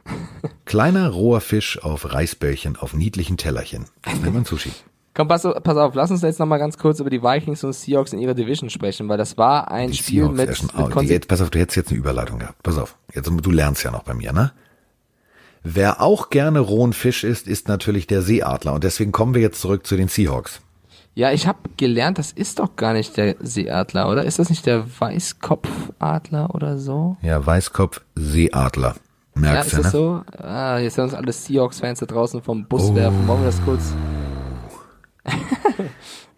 kleiner 0.65 1.09
roher 1.09 1.41
Fisch 1.41 1.81
auf 1.83 2.13
Reisbällchen 2.13 2.75
auf 2.75 2.93
niedlichen 2.93 3.37
Tellerchen. 3.37 3.85
Das 4.01 4.19
nennt 4.21 4.33
man 4.33 4.45
Sushi. 4.45 4.71
Komm, 5.13 5.27
pass, 5.27 5.45
pass 5.63 5.77
auf, 5.77 5.95
lass 5.95 6.11
uns 6.11 6.21
jetzt 6.21 6.39
nochmal 6.39 6.59
ganz 6.59 6.77
kurz 6.77 6.99
über 6.99 7.09
die 7.09 7.21
Vikings 7.21 7.63
und 7.63 7.73
Seahawks 7.73 8.13
in 8.13 8.19
ihrer 8.19 8.35
Division 8.35 8.69
sprechen, 8.69 9.09
weil 9.09 9.17
das 9.17 9.37
war 9.37 9.69
ein 9.69 9.91
Die 9.91 9.97
Spiel 9.97 10.21
Seahawks 10.23 10.63
mit, 10.63 10.77
mit 10.77 10.95
oh, 10.95 11.01
jetzt, 11.01 11.27
pass 11.27 11.41
auf, 11.41 11.49
du 11.49 11.59
hättest 11.59 11.75
jetzt 11.75 11.89
eine 11.89 11.97
Überleitung 11.97 12.39
gehabt. 12.39 12.63
Pass 12.63 12.77
auf. 12.77 12.95
Jetzt, 13.13 13.29
du 13.29 13.51
lernst 13.51 13.83
ja 13.83 13.91
noch 13.91 14.03
bei 14.03 14.13
mir, 14.13 14.31
ne? 14.31 14.53
Wer 15.63 16.01
auch 16.01 16.29
gerne 16.29 16.59
rohen 16.59 16.93
Fisch 16.93 17.23
isst, 17.23 17.47
ist 17.47 17.67
natürlich 17.67 18.07
der 18.07 18.21
Seeadler. 18.21 18.73
Und 18.73 18.83
deswegen 18.83 19.11
kommen 19.11 19.33
wir 19.33 19.41
jetzt 19.41 19.59
zurück 19.61 19.85
zu 19.85 19.97
den 19.97 20.07
Seahawks. 20.07 20.61
Ja, 21.15 21.31
ich 21.31 21.47
habe 21.47 21.59
gelernt, 21.75 22.17
das 22.17 22.31
ist 22.31 22.59
doch 22.59 22.75
gar 22.77 22.93
nicht 22.93 23.17
der 23.17 23.35
Seeadler, 23.41 24.09
oder? 24.09 24.23
Ist 24.23 24.39
das 24.39 24.49
nicht 24.49 24.65
der 24.65 24.85
Weißkopfadler 24.99 26.53
oder 26.55 26.77
so? 26.77 27.17
Ja, 27.21 27.45
Weißkopf, 27.45 28.01
Seeadler. 28.15 28.95
Ja, 29.35 29.41
Merkst 29.41 29.73
ist 29.73 29.77
du, 29.77 29.83
das 29.83 29.93
ne? 29.93 29.99
so? 30.37 30.43
Ah, 30.43 30.79
jetzt 30.79 30.95
sind 30.95 31.03
uns 31.05 31.13
alle 31.13 31.31
Seahawks-Fans 31.33 31.99
da 31.99 32.05
draußen 32.05 32.41
vom 32.41 32.65
Bus 32.65 32.93
werfen. 32.95 33.27
Wollen 33.27 33.41
wir 33.41 33.47
das 33.47 33.61
kurz? 33.63 33.93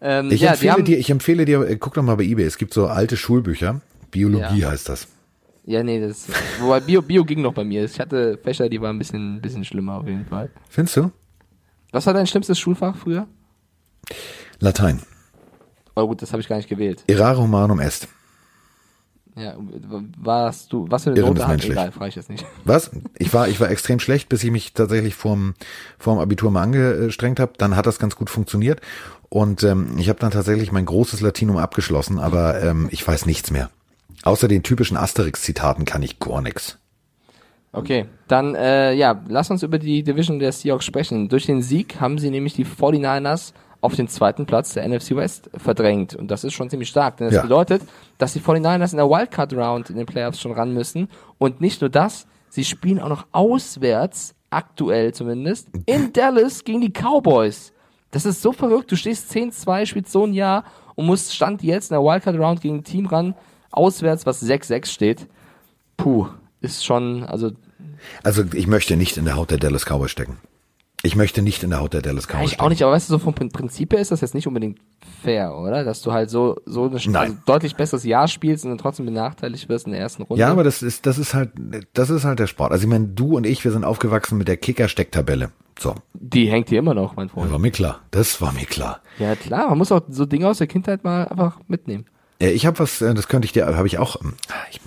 ähm, 0.01 0.31
Ich 0.31 0.41
ja, 0.41 0.51
empfehle 0.51 0.83
dir, 0.83 0.97
ich 0.97 1.09
empfehle 1.09 1.45
dir, 1.45 1.61
äh, 1.61 1.77
guck 1.77 1.93
doch 1.93 2.03
mal 2.03 2.15
bei 2.15 2.23
eBay, 2.23 2.45
es 2.45 2.57
gibt 2.57 2.73
so 2.73 2.87
alte 2.87 3.17
Schulbücher. 3.17 3.81
Biologie 4.11 4.59
Ja. 4.59 4.71
heißt 4.71 4.89
das. 4.89 5.07
Ja, 5.65 5.83
nee, 5.83 5.99
das. 5.99 6.27
Wobei 6.59 6.79
Bio, 6.79 7.01
Bio 7.01 7.23
ging 7.23 7.41
noch 7.41 7.53
bei 7.53 7.63
mir. 7.63 7.83
Ich 7.83 7.99
hatte 7.99 8.37
Fächer, 8.37 8.67
die 8.67 8.81
waren 8.81 8.95
ein 8.95 8.99
bisschen, 8.99 9.35
ein 9.35 9.41
bisschen 9.41 9.63
schlimmer 9.63 9.95
auf 9.99 10.07
jeden 10.07 10.25
Fall. 10.25 10.49
Findest 10.69 10.97
du? 10.97 11.11
Was 11.91 12.05
war 12.05 12.13
dein 12.13 12.27
schlimmstes 12.27 12.57
Schulfach 12.57 12.95
früher? 12.95 13.27
Latein. 14.59 15.01
Oh 15.95 16.07
gut, 16.07 16.21
das 16.21 16.31
habe 16.31 16.41
ich 16.41 16.47
gar 16.47 16.55
nicht 16.57 16.69
gewählt. 16.69 17.03
Errare 17.07 17.41
humanum 17.41 17.79
est. 17.79 18.07
Ja, 19.35 19.55
warst 20.17 20.73
du, 20.73 20.87
was 20.89 21.03
für 21.03 21.11
eine 21.11 21.19
Irren 21.19 21.33
Note 21.35 21.47
menschlich. 21.47 21.71
Egal, 21.71 21.91
frage 21.91 22.09
ich 22.09 22.15
jetzt 22.15 22.29
nicht. 22.29 22.45
Was? 22.65 22.91
Ich 23.17 23.33
war, 23.33 23.47
ich 23.47 23.61
war 23.61 23.69
extrem 23.69 23.99
schlecht, 23.99 24.27
bis 24.27 24.43
ich 24.43 24.51
mich 24.51 24.73
tatsächlich 24.73 25.15
vorm, 25.15 25.53
vorm 25.97 26.19
Abitur 26.19 26.51
mal 26.51 26.63
angestrengt 26.63 27.39
habe. 27.39 27.53
Dann 27.57 27.75
hat 27.75 27.85
das 27.85 27.97
ganz 27.97 28.15
gut 28.17 28.29
funktioniert. 28.29 28.81
Und 29.29 29.63
ähm, 29.63 29.97
ich 29.97 30.09
habe 30.09 30.19
dann 30.19 30.31
tatsächlich 30.31 30.73
mein 30.73 30.85
großes 30.85 31.21
Latinum 31.21 31.57
abgeschlossen, 31.57 32.19
aber 32.19 32.61
ähm, 32.61 32.89
ich 32.91 33.07
weiß 33.07 33.25
nichts 33.25 33.51
mehr. 33.51 33.69
Außer 34.23 34.47
den 34.47 34.63
typischen 34.63 34.97
Asterix-Zitaten 34.97 35.85
kann 35.85 36.03
ich 36.03 36.19
gar 36.19 36.41
nichts. 36.41 36.77
Okay, 37.73 38.05
dann 38.27 38.53
äh, 38.55 38.93
ja, 38.93 39.21
lass 39.29 39.49
uns 39.49 39.63
über 39.63 39.79
die 39.79 40.03
Division 40.03 40.39
der 40.39 40.51
Seahawks 40.51 40.85
sprechen. 40.85 41.29
Durch 41.29 41.45
den 41.45 41.61
Sieg 41.61 42.01
haben 42.01 42.17
sie 42.17 42.29
nämlich 42.29 42.53
die 42.53 42.65
49ers 42.65 43.53
auf 43.79 43.95
den 43.95 44.07
zweiten 44.09 44.45
Platz 44.45 44.73
der 44.73 44.87
NFC 44.87 45.15
West 45.15 45.49
verdrängt. 45.55 46.13
Und 46.15 46.29
das 46.29 46.43
ist 46.43 46.53
schon 46.53 46.69
ziemlich 46.69 46.89
stark, 46.89 47.17
denn 47.17 47.27
das 47.27 47.35
Ja. 47.37 47.41
bedeutet, 47.41 47.81
dass 48.17 48.33
die 48.33 48.41
49ers 48.41 48.91
in 48.91 48.97
der 48.97 49.09
Wildcard 49.09 49.53
Round 49.53 49.89
in 49.89 49.95
den 49.95 50.05
Playoffs 50.05 50.39
schon 50.41 50.51
ran 50.51 50.73
müssen. 50.73 51.07
Und 51.37 51.61
nicht 51.61 51.81
nur 51.81 51.89
das, 51.89 52.27
sie 52.49 52.65
spielen 52.65 52.99
auch 52.99 53.09
noch 53.09 53.25
auswärts, 53.31 54.35
aktuell 54.49 55.13
zumindest, 55.13 55.69
in 55.85 56.11
Dallas 56.13 56.63
gegen 56.65 56.81
die 56.81 56.91
Cowboys. 56.91 57.71
Das 58.11 58.25
ist 58.25 58.41
so 58.41 58.51
verrückt. 58.51 58.91
Du 58.91 58.97
stehst 58.97 59.31
10-2, 59.31 59.85
spielst 59.85 60.11
so 60.11 60.25
ein 60.25 60.33
Jahr 60.33 60.65
und 60.95 61.05
musst 61.05 61.33
Stand 61.33 61.63
jetzt 61.63 61.89
in 61.89 61.95
der 61.95 62.03
Wildcard 62.03 62.37
Round 62.37 62.59
gegen 62.61 62.75
ein 62.79 62.83
Team 62.83 63.05
ran, 63.05 63.33
auswärts, 63.71 64.25
was 64.25 64.43
6-6 64.43 64.85
steht. 64.87 65.27
Puh, 65.97 66.27
ist 66.61 66.85
schon, 66.85 67.23
also 67.23 67.51
Also 68.23 68.43
ich 68.53 68.67
möchte 68.67 68.97
nicht 68.97 69.17
in 69.17 69.25
der 69.25 69.35
Haut 69.35 69.51
der 69.51 69.57
Dallas 69.57 69.85
Cowboys 69.85 70.11
stecken. 70.11 70.37
Ich 71.03 71.15
möchte 71.15 71.41
nicht 71.41 71.63
in 71.63 71.71
der 71.71 71.79
Haut 71.79 71.93
der 71.93 72.03
Dallas 72.03 72.27
Cowboys 72.27 72.43
Ich 72.43 72.49
stecken. 72.51 72.61
auch 72.63 72.69
nicht, 72.69 72.83
aber 72.83 72.91
weißt 72.91 73.09
du, 73.09 73.13
so 73.13 73.17
vom 73.19 73.33
Prin- 73.33 73.49
Prinzip 73.51 73.91
her 73.91 73.99
ist 73.99 74.11
das 74.11 74.21
jetzt 74.21 74.35
nicht 74.35 74.45
unbedingt 74.47 74.77
fair, 75.23 75.55
oder? 75.57 75.83
Dass 75.83 76.03
du 76.03 76.11
halt 76.11 76.29
so, 76.29 76.57
so 76.67 76.87
Nein. 76.89 77.15
also 77.15 77.35
deutlich 77.47 77.75
besseres 77.75 78.03
Jahr 78.03 78.27
spielst 78.27 78.65
und 78.65 78.69
dann 78.71 78.77
trotzdem 78.77 79.07
benachteiligt 79.07 79.67
wirst 79.67 79.87
in 79.87 79.93
der 79.93 80.01
ersten 80.01 80.21
Runde. 80.21 80.39
Ja, 80.41 80.51
aber 80.51 80.63
das 80.63 80.83
ist, 80.83 81.07
das 81.07 81.17
ist 81.17 81.33
halt, 81.33 81.51
das 81.93 82.11
ist 82.11 82.23
halt 82.23 82.37
der 82.37 82.45
Sport. 82.45 82.71
Also 82.71 82.83
ich 82.83 82.89
meine, 82.89 83.07
du 83.07 83.35
und 83.35 83.47
ich, 83.47 83.63
wir 83.63 83.71
sind 83.71 83.83
aufgewachsen 83.83 84.37
mit 84.37 84.47
der 84.47 84.57
Kicker-Stecktabelle. 84.57 85.49
So, 85.79 85.95
die 86.13 86.47
hängt 86.51 86.69
hier 86.69 86.77
immer 86.77 86.93
noch, 86.93 87.15
mein 87.15 87.27
das 87.29 87.33
Freund. 87.33 87.51
war 87.51 87.57
mir 87.57 87.71
klar. 87.71 88.01
Das 88.11 88.39
war 88.39 88.51
mir 88.53 88.65
klar. 88.65 88.99
Ja, 89.17 89.35
klar, 89.35 89.69
man 89.69 89.79
muss 89.79 89.91
auch 89.91 90.01
so 90.09 90.27
Dinge 90.27 90.47
aus 90.47 90.59
der 90.59 90.67
Kindheit 90.67 91.03
mal 91.03 91.25
einfach 91.27 91.59
mitnehmen. 91.67 92.05
Äh, 92.41 92.51
Ich 92.51 92.65
habe 92.65 92.79
was, 92.79 93.01
äh, 93.01 93.13
das 93.13 93.27
könnte 93.27 93.45
ich 93.45 93.53
dir, 93.53 93.65
habe 93.65 93.87
ich 93.87 93.97
auch. 93.99 94.19
ähm, 94.21 94.33
Ich, 94.71 94.81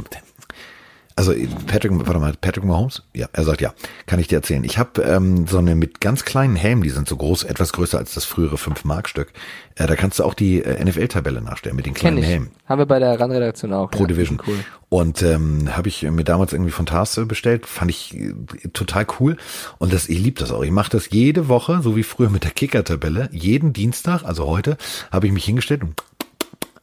also 1.17 1.33
Patrick, 1.69 1.93
warte 1.95 2.19
mal, 2.19 2.35
Patrick 2.41 2.65
Mahomes? 2.65 3.05
Ja, 3.15 3.29
er 3.33 3.45
sagt 3.45 3.61
ja, 3.61 3.73
kann 4.07 4.19
ich 4.19 4.27
dir 4.27 4.37
erzählen. 4.37 4.65
Ich 4.65 4.79
habe 4.79 5.01
ähm, 5.03 5.47
so 5.47 5.59
eine 5.59 5.77
mit 5.77 6.01
ganz 6.01 6.25
kleinen 6.25 6.57
Helmen, 6.57 6.83
die 6.83 6.91
sind 6.91 7.09
so 7.09 7.17
groß, 7.17 7.45
etwas 7.45 7.73
größer 7.73 7.99
als 7.99 8.15
das 8.15 8.25
frühere 8.25 8.57
5-Mark-Stück. 8.57 9.33
Äh, 9.77 9.87
da 9.87 9.95
kannst 9.95 10.19
du 10.19 10.25
auch 10.25 10.35
die 10.35 10.65
äh, 10.65 10.85
NFL-Tabelle 10.85 11.41
nachstellen 11.41 11.77
mit 11.77 11.87
den 11.87 11.95
Kenn 11.95 12.01
kleinen 12.01 12.19
ich. 12.19 12.27
Helmen. 12.27 12.51
Haben 12.67 12.81
wir 12.81 12.87
bei 12.87 12.99
der 12.99 13.21
RAN-Redaktion 13.21 13.73
auch. 13.73 13.93
Pro 13.93 14.01
ja, 14.01 14.07
Division. 14.09 14.43
Cool. 14.45 14.59
Und 14.89 15.23
ähm, 15.23 15.77
habe 15.77 15.87
ich 15.87 16.03
mir 16.03 16.25
damals 16.25 16.53
irgendwie 16.53 16.73
von 16.73 16.87
Tars 16.87 17.17
äh, 17.17 17.25
bestellt, 17.25 17.67
fand 17.67 17.93
ich 17.93 18.17
äh, 18.17 18.35
total 18.73 19.07
cool. 19.21 19.37
Und 19.79 19.93
das, 19.93 20.09
ich 20.09 20.19
liebe 20.19 20.41
das 20.41 20.51
auch. 20.51 20.65
Ich 20.65 20.73
mache 20.73 20.91
das 20.91 21.11
jede 21.11 21.47
Woche, 21.47 21.81
so 21.81 21.95
wie 21.95 22.03
früher 22.03 22.31
mit 22.31 22.43
der 22.43 22.51
Kicker-Tabelle. 22.51 23.29
Jeden 23.31 23.73
Dienstag, 23.73 24.25
also 24.25 24.47
heute, 24.47 24.77
habe 25.13 25.29
ich 25.29 25.33
mich 25.33 25.45
hingestellt 25.45 25.85
und 25.85 25.95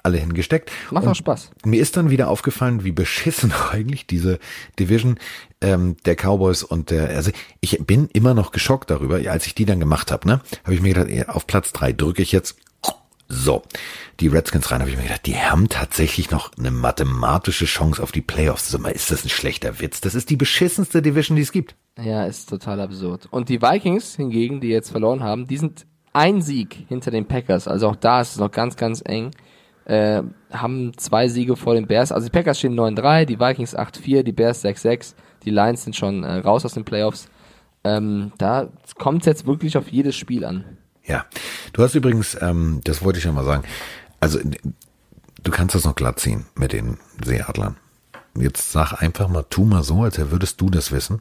alle 0.04 0.18
hingesteckt. 0.18 0.72
Macht 0.92 1.04
und 1.04 1.12
auch 1.12 1.16
Spaß. 1.16 1.52
Mir 1.66 1.82
ist 1.82 1.98
dann 1.98 2.10
wieder 2.10 2.30
aufgefallen, 2.30 2.84
wie 2.84 2.92
beschissen 2.92 3.54
eigentlich 3.72 4.08
diese 4.08 4.40
Division 4.80 5.20
ähm, 5.62 5.98
der 6.06 6.16
Cowboys 6.16 6.64
und 6.64 6.90
der, 6.90 7.10
also 7.10 7.32
ich 7.60 7.80
bin 7.86 8.10
immer 8.14 8.34
noch 8.34 8.52
geschockt 8.52 8.90
darüber, 8.90 9.16
als 9.30 9.46
ich 9.46 9.56
die 9.56 9.66
dann 9.66 9.80
gemacht 9.80 10.12
habe, 10.12 10.28
ne, 10.28 10.42
habe 10.64 10.74
ich 10.74 10.82
mir 10.82 10.94
gedacht, 10.94 11.30
auf 11.30 11.48
Platz 11.48 11.72
drei 11.72 11.94
drücke 11.94 12.22
ich 12.22 12.32
jetzt 12.32 12.58
so, 13.32 13.64
die 14.20 14.28
Redskins 14.28 14.70
rein, 14.72 14.82
habe 14.82 14.90
ich 14.90 14.98
mir 14.98 15.04
gedacht, 15.04 15.26
die 15.26 15.38
haben 15.38 15.70
tatsächlich 15.70 16.32
noch 16.32 16.52
eine 16.58 16.70
mathematische 16.70 17.66
Chance 17.66 18.04
auf 18.04 18.12
die 18.12 18.22
Playoffs. 18.22 18.70
Sag 18.70 18.82
mal, 18.82 18.90
ist 18.90 19.10
das 19.10 19.24
ein 19.24 19.30
schlechter 19.30 19.80
Witz? 19.80 20.02
Das 20.02 20.16
ist 20.16 20.30
die 20.30 20.36
beschissenste 20.36 21.02
Division, 21.02 21.38
die 21.38 21.42
es 21.42 21.54
gibt. 21.54 21.76
Ja, 21.98 22.26
ist 22.26 22.50
total 22.50 22.82
absurd. 22.82 23.28
Und 23.32 23.48
die 23.50 23.62
Vikings 23.62 24.16
hingegen, 24.16 24.60
die 24.60 24.68
jetzt 24.68 24.92
verloren 24.92 25.24
haben, 25.24 25.48
die 25.48 25.58
sind 25.58 25.86
ein 26.14 26.42
Sieg 26.42 26.86
hinter 26.90 27.12
den 27.12 27.26
Packers. 27.26 27.68
Also 27.68 27.88
auch 27.88 27.96
da 27.96 28.22
ist 28.22 28.34
es 28.34 28.38
noch 28.38 28.52
ganz, 28.52 28.76
ganz 28.76 29.02
eng. 29.06 29.32
Äh, 29.92 30.24
haben 30.52 30.98
zwei 30.98 31.28
Siege 31.28 31.58
vor 31.58 31.74
den 31.74 31.86
Bears. 31.86 32.14
Also 32.14 32.28
die 32.28 32.32
Packers 32.32 32.60
stehen 32.60 32.80
9-3, 32.80 33.26
die 33.26 33.42
Vikings 33.42 33.78
8-4, 33.78 34.24
die 34.24 34.32
Bears 34.32 34.64
6-6. 34.64 35.16
Die 35.44 35.50
Lions 35.50 35.84
sind 35.84 35.98
schon 35.98 36.24
äh, 36.24 36.38
raus 36.38 36.64
aus 36.64 36.76
den 36.76 36.86
Playoffs. 36.86 37.28
Ähm, 37.84 38.32
da 38.38 38.70
kommt 38.98 39.24
es 39.24 39.26
jetzt 39.26 39.46
wirklich 39.46 39.76
auf 39.76 39.90
jedes 39.90 40.16
Spiel 40.16 40.46
an. 40.46 40.64
Ja, 41.04 41.26
du 41.74 41.84
hast 41.84 41.94
übrigens, 41.96 42.38
ähm, 42.40 42.80
das 42.86 43.04
wollte 43.04 43.20
ich 43.20 43.26
ja 43.26 43.34
mal 43.34 43.44
sagen, 43.44 43.64
also 44.22 44.40
du 45.44 45.52
kannst 45.52 45.76
das 45.76 45.84
noch 45.84 45.96
glatt 45.96 46.22
ziehen 46.22 46.46
mit 46.56 46.72
den 46.72 46.98
Seeadlern. 47.22 47.76
Jetzt 48.36 48.72
sag 48.72 48.94
einfach 49.02 49.28
mal, 49.28 49.44
tu 49.50 49.66
mal 49.66 49.84
so, 49.84 50.04
als 50.04 50.18
würdest 50.32 50.62
du 50.62 50.70
das 50.70 50.94
wissen. 50.94 51.20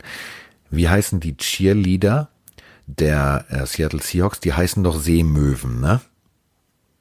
Wie 0.71 0.89
heißen 0.89 1.19
die 1.19 1.37
Cheerleader 1.37 2.29
der 2.87 3.47
äh, 3.49 3.67
Seattle 3.67 4.01
Seahawks? 4.01 4.39
Die 4.39 4.53
heißen 4.53 4.85
doch 4.85 4.97
Seemöwen, 4.97 5.81
ne? 5.81 6.01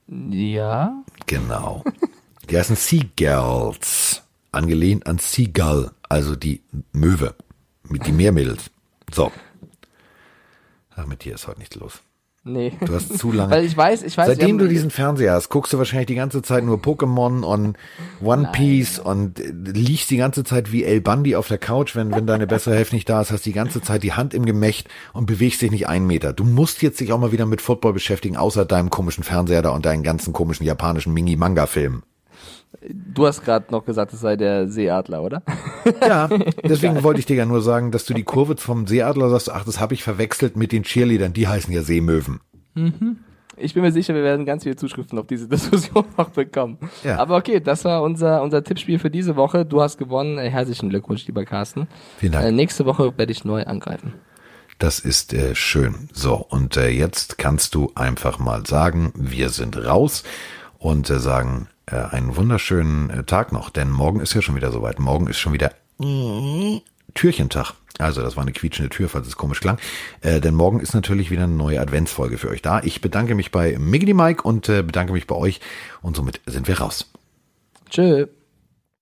Ja. 0.09 1.03
Genau. 1.25 1.83
Die 2.49 2.57
heißen 2.57 2.75
Seagulls. 2.75 4.23
Angelehnt 4.51 5.05
an 5.05 5.19
Seagull, 5.19 5.91
also 6.07 6.35
die 6.35 6.63
Möwe. 6.91 7.35
Mit 7.83 8.07
die 8.07 8.11
Meermädels. 8.11 8.71
So. 9.13 9.31
Ach, 10.95 11.05
mit 11.05 11.23
dir 11.23 11.35
ist 11.35 11.47
heute 11.47 11.59
nichts 11.59 11.75
los. 11.75 12.01
Nee. 12.51 12.73
Du 12.83 12.93
hast 12.93 13.17
zu 13.17 13.31
lange. 13.31 13.51
Weil 13.55 13.65
ich 13.65 13.77
weiß, 13.77 14.03
ich 14.03 14.17
weiß. 14.17 14.27
Seitdem 14.27 14.57
du 14.57 14.67
diesen 14.67 14.89
Fernseher 14.89 15.33
hast, 15.33 15.49
guckst 15.49 15.71
du 15.71 15.77
wahrscheinlich 15.77 16.07
die 16.07 16.15
ganze 16.15 16.41
Zeit 16.41 16.63
nur 16.63 16.77
Pokémon 16.77 17.43
und 17.43 17.77
One 18.23 18.49
Piece 18.51 18.99
und 18.99 19.39
äh, 19.39 19.51
liegst 19.51 20.09
die 20.09 20.17
ganze 20.17 20.43
Zeit 20.43 20.71
wie 20.71 20.83
El 20.83 21.01
Bundy 21.01 21.35
auf 21.35 21.47
der 21.47 21.59
Couch, 21.59 21.95
wenn, 21.95 22.11
wenn 22.11 22.25
deine 22.25 22.47
bessere 22.47 22.75
Hälfte 22.75 22.95
nicht 22.95 23.07
da 23.07 23.21
ist, 23.21 23.31
hast 23.31 23.45
die 23.45 23.53
ganze 23.53 23.81
Zeit 23.81 24.03
die 24.03 24.13
Hand 24.13 24.33
im 24.33 24.45
Gemächt 24.45 24.87
und 25.13 25.27
bewegst 25.27 25.61
dich 25.61 25.71
nicht 25.71 25.87
einen 25.87 26.07
Meter. 26.07 26.33
Du 26.33 26.43
musst 26.43 26.81
jetzt 26.81 26.99
dich 26.99 27.13
auch 27.13 27.19
mal 27.19 27.31
wieder 27.31 27.45
mit 27.45 27.61
Football 27.61 27.93
beschäftigen, 27.93 28.35
außer 28.35 28.65
deinem 28.65 28.89
komischen 28.89 29.23
Fernseher 29.23 29.61
da 29.61 29.69
und 29.69 29.85
deinen 29.85 30.03
ganzen 30.03 30.33
komischen 30.33 30.65
japanischen 30.65 31.13
Mini-Manga-Filmen. 31.13 32.03
Du 32.81 33.25
hast 33.25 33.43
gerade 33.43 33.71
noch 33.71 33.83
gesagt, 33.85 34.13
es 34.13 34.21
sei 34.21 34.35
der 34.35 34.69
Seeadler, 34.69 35.23
oder? 35.23 35.43
Ja, 36.01 36.29
deswegen 36.63 37.03
wollte 37.03 37.19
ich 37.19 37.25
dir 37.25 37.35
ja 37.35 37.45
nur 37.45 37.61
sagen, 37.61 37.91
dass 37.91 38.05
du 38.05 38.13
die 38.13 38.23
Kurve 38.23 38.57
vom 38.57 38.85
Seeadler 38.85 39.29
sagst, 39.29 39.51
ach, 39.51 39.65
das 39.65 39.79
habe 39.79 39.93
ich 39.93 40.03
verwechselt 40.03 40.55
mit 40.55 40.71
den 40.71 40.83
Cheerleadern, 40.83 41.33
die 41.33 41.47
heißen 41.47 41.73
ja 41.73 41.81
Seemöwen. 41.81 42.41
Ich 43.57 43.73
bin 43.73 43.83
mir 43.83 43.91
sicher, 43.91 44.13
wir 44.13 44.23
werden 44.23 44.45
ganz 44.45 44.63
viele 44.63 44.75
Zuschriften 44.75 45.19
auf 45.19 45.27
diese 45.27 45.47
Diskussion 45.49 46.05
noch 46.17 46.29
bekommen. 46.29 46.77
Ja. 47.03 47.17
Aber 47.17 47.37
okay, 47.37 47.59
das 47.59 47.85
war 47.85 48.01
unser, 48.03 48.41
unser 48.41 48.63
Tippspiel 48.63 48.99
für 48.99 49.09
diese 49.09 49.35
Woche. 49.35 49.65
Du 49.65 49.81
hast 49.81 49.97
gewonnen. 49.97 50.37
Äh, 50.37 50.49
Herzlichen 50.49 50.89
Glückwunsch, 50.89 51.25
lieber 51.27 51.45
Carsten. 51.45 51.87
Vielen 52.17 52.31
Dank. 52.33 52.45
Äh, 52.45 52.51
nächste 52.51 52.85
Woche 52.85 53.17
werde 53.17 53.31
ich 53.31 53.43
neu 53.43 53.63
angreifen. 53.63 54.13
Das 54.77 54.99
ist 54.99 55.33
äh, 55.33 55.55
schön. 55.55 56.09
So, 56.13 56.35
und 56.35 56.77
äh, 56.77 56.89
jetzt 56.89 57.37
kannst 57.37 57.75
du 57.75 57.91
einfach 57.95 58.39
mal 58.39 58.65
sagen, 58.65 59.11
wir 59.15 59.49
sind 59.49 59.77
raus 59.77 60.23
und 60.77 61.09
äh, 61.09 61.19
sagen 61.19 61.67
äh, 61.91 61.95
einen 61.95 62.35
wunderschönen 62.35 63.09
äh, 63.09 63.23
Tag 63.23 63.51
noch, 63.51 63.69
denn 63.69 63.89
morgen 63.89 64.19
ist 64.19 64.33
ja 64.33 64.41
schon 64.41 64.55
wieder 64.55 64.71
soweit. 64.71 64.99
Morgen 64.99 65.27
ist 65.27 65.39
schon 65.39 65.53
wieder 65.53 65.71
Türchentag. 67.13 67.73
Also 67.97 68.21
das 68.21 68.37
war 68.37 68.43
eine 68.43 68.53
quietschende 68.53 68.89
Tür, 68.89 69.09
falls 69.09 69.27
es 69.27 69.35
komisch 69.35 69.59
klang. 69.59 69.77
Äh, 70.21 70.39
denn 70.39 70.55
morgen 70.55 70.79
ist 70.79 70.93
natürlich 70.93 71.31
wieder 71.31 71.43
eine 71.43 71.53
neue 71.53 71.81
Adventsfolge 71.81 72.37
für 72.37 72.49
euch 72.49 72.61
da. 72.61 72.81
Ich 72.81 73.01
bedanke 73.01 73.35
mich 73.35 73.51
bei 73.51 73.77
Miggity 73.77 74.13
Mike 74.13 74.43
und 74.43 74.69
äh, 74.69 74.83
bedanke 74.83 75.11
mich 75.11 75.27
bei 75.27 75.35
euch 75.35 75.59
und 76.01 76.15
somit 76.15 76.39
sind 76.45 76.67
wir 76.67 76.79
raus. 76.79 77.11
Tschö. 77.89 78.27